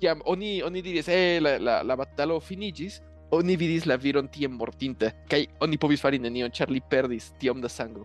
[0.00, 3.00] kiam oni oni diris, "Eh, la la la batalo finigis."
[3.32, 7.60] Oni vidis la viron tie mortinte, kaj oni povis fari nenion, ĉar li perdis tiom
[7.60, 8.02] da sango.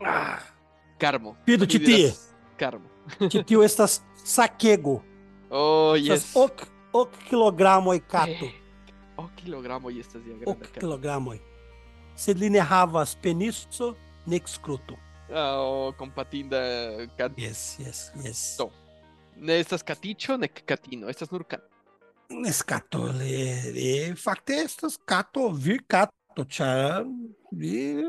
[0.00, 0.38] Ah,
[0.96, 1.34] karmo.
[1.44, 2.12] Pido ĉi tie.
[2.56, 2.86] Karmo.
[3.18, 5.02] Ĉi tio estas sakego.
[5.50, 6.22] Oh, yes.
[6.22, 8.46] Estas ok ok kilogramoj kato.
[8.46, 8.54] Eh,
[9.16, 10.52] ok kilogramoj estas ja granda.
[10.52, 11.40] Ok kilogramoj.
[12.14, 13.96] Sed li ne havas peniso
[14.26, 14.94] nek skruto.
[15.34, 16.62] Oh, kompatinda
[17.18, 17.32] kat.
[17.36, 18.54] Yes, yes, yes.
[18.58, 18.70] Do.
[19.40, 21.78] Ne estas katiĉo nek katino estas nur kato
[22.28, 23.36] Es kato, li,
[23.72, 27.06] li fakte estas kato, vir kato, ĉar
[27.56, 28.04] li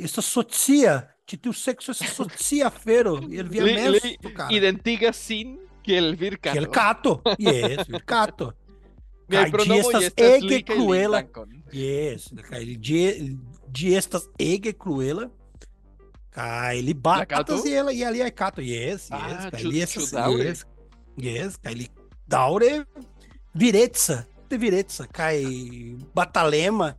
[0.00, 0.94] estas socia.
[1.28, 3.18] Ĉi tiu sekso estas socia afero.
[3.28, 4.48] El via menso, kara.
[4.56, 7.12] identigas sin kiel virkato Kiel kato.
[7.36, 8.54] Yes, vir kato.
[9.28, 11.52] Kaj ĝi estas ege dankon.
[11.76, 15.28] Yes, kaj ĝi estas ege cruela.
[16.38, 18.60] Kai, ele bakatas e ela e ali é cato.
[18.60, 20.66] Yes, yes, é ah, assim, Kai, yes, yes,
[21.20, 21.90] yes, ele
[22.28, 22.86] daure
[23.52, 26.96] viretsa, de viretsa, cai batalema,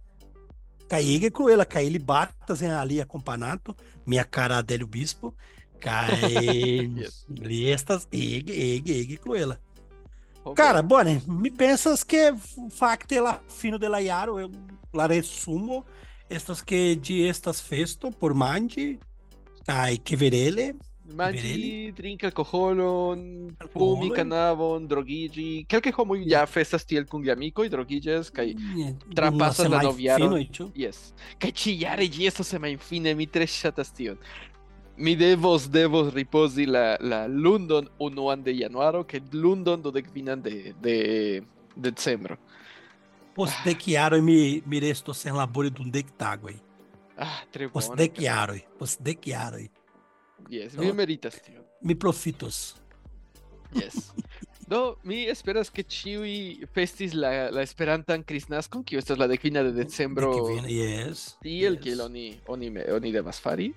[0.89, 3.73] Kai com ela, Kai ele batas assim, ali é companato
[4.05, 5.33] minha cara dele o bispo,
[5.79, 6.97] Kai
[7.65, 9.57] estas eg eg eg cruela.
[10.53, 12.35] Cara, bone, me pensas que
[12.71, 14.51] facto lá fino de laiaro, eu
[14.93, 15.85] la resumo
[16.29, 18.99] estas que de estas festo por mande,
[19.69, 20.71] kaj kverele
[21.09, 21.91] Manĝi, Virili?
[21.97, 23.21] drinki alkoholon,
[23.59, 23.95] Alkoholon?
[23.97, 25.65] fumi kanavon, drogiĝi.
[25.69, 28.51] Kelkaj homoj ja festas tiel kun geamikoj, drogiĝas kaj
[29.15, 30.37] Trapasas la noviaro.
[30.77, 31.09] Yes.
[31.41, 34.21] Kaj ĉiujare ĝi estas semajnfine, mi tre ŝatas tion.
[34.99, 40.95] Mi devos, devos ripozi la, la lundon unuan de januaro, kaj lundon dudekvinan de, de
[41.75, 42.37] decembro.
[43.33, 46.57] Post dek jaroj mi, mi restos sen labori dum dek tagoj.
[47.19, 47.67] Ah, tre
[47.99, 49.65] dek jaroj, post dek jaroj.
[50.49, 51.63] Yes, Do- vi meritas tion.
[51.83, 52.75] Mi profitos.
[53.75, 54.11] Yes.
[54.69, 59.71] Do, mi esperas ke ĉiuj festis la, la Esperantan Kristnaskon, kiu estas la dekvina de
[59.73, 60.29] decembro.
[60.35, 61.23] Dek kvin, yes.
[61.41, 63.71] Tiel yes, kiel oni, oni, me- oni devas fari.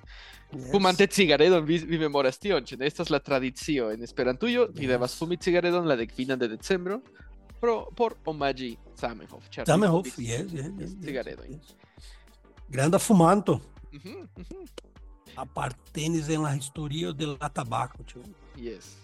[0.53, 0.71] yes.
[0.71, 4.93] Fumante cigaredon, vi, vi memoras tion, ĉe estas la tradicio en Esperantujo, vi Yes.
[4.95, 7.01] devas fumi cigaredon la dekvinan de decembro,
[7.61, 9.49] pro, por omaĝi Zamenhof.
[9.67, 11.53] Zamenhof, yes, yes, yes, yes, cigaredojn.
[11.57, 11.75] yes.
[12.73, 13.61] Granda fumanto.
[13.93, 14.65] Mhm, mhm,
[15.37, 18.23] Apartenis en la historio de la tabako, ĉu?
[18.57, 18.97] Yes.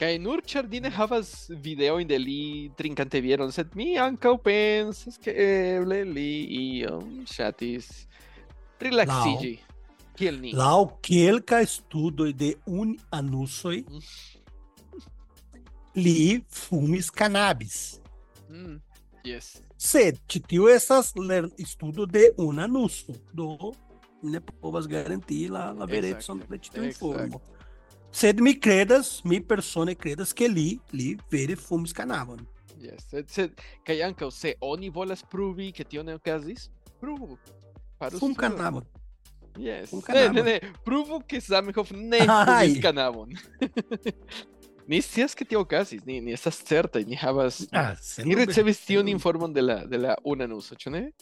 [0.00, 5.18] Kaj nur ĉar li ne havas videojn de li trinkante bieron, sed mi ankaŭ pensas
[5.20, 7.90] ke eble li iom ŝatis
[8.80, 9.52] relaksiĝi.
[10.16, 10.52] Kiel ni.
[10.56, 13.78] Laŭ kelkaj studoj de un anusoj,
[16.00, 16.16] li
[16.48, 18.00] fumis cannabis.
[18.48, 18.80] Mm,
[19.24, 19.60] Yes.
[19.78, 23.72] Sed ĉi tiu estas ler studo de un anuso, do
[24.22, 27.40] ne povas garantii la, la verecon de tiu informo.
[28.12, 32.42] Sed mi kredas, mi persone kredas ke li li vere fumis cannabon.
[32.82, 36.68] Yes, sed, sed kaj ankaŭ se oni volas pruvi ke tio ne okazis,
[37.00, 37.38] pruvu.
[37.98, 38.84] Faru Fum cannabon.
[39.56, 39.90] Yes.
[39.90, 40.44] Fum Ne, ne, cannabon.
[40.44, 43.32] ne, pruvu ke Zamenhof ne fumis cannabon.
[44.88, 49.08] ni scias ke tio okazis, ni, ni estas certaj, ni havas Ah, Ni ricevis tiun
[49.08, 51.12] informon de la de la unanuso, ĉu ne?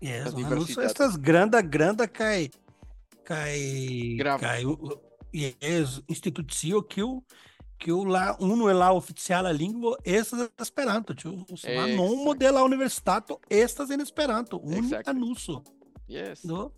[0.00, 0.86] Yes, o universitato.
[0.86, 2.48] estas granda, granda kaj
[3.24, 3.56] kaj
[4.18, 4.38] Grava.
[4.38, 4.62] kaj
[5.32, 7.22] yes, institucio kiu
[7.78, 11.44] que o la, é la oficiala lingvo estas Esperanto, ĉu?
[11.76, 15.10] La nomo de la universitato estas en Esperanto, unu Exacte.
[15.10, 15.62] anuso,
[16.08, 16.40] Yes.
[16.44, 16.72] do?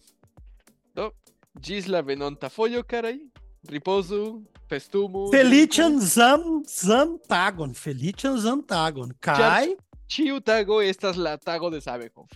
[0.95, 1.13] Do,
[1.61, 3.19] ĝis la venonta fojo, karaj.
[3.67, 5.31] Riposo, Festumo.
[5.31, 7.75] Felician zam, Zamtagon.
[7.75, 9.11] Felician Zamtagon.
[9.21, 9.77] Cai.
[10.09, 12.27] Tio tago estas la tago de sabe com.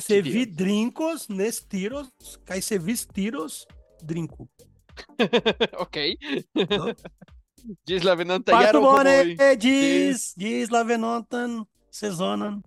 [0.00, 2.08] Se vi drincos nes tiros,
[2.46, 3.66] cai se vis tiros,
[4.02, 4.48] drinco.
[5.84, 5.96] ok.
[7.86, 8.80] Diz la venanta jaro.
[9.58, 10.84] Diz, diz la
[11.90, 12.62] sezonan.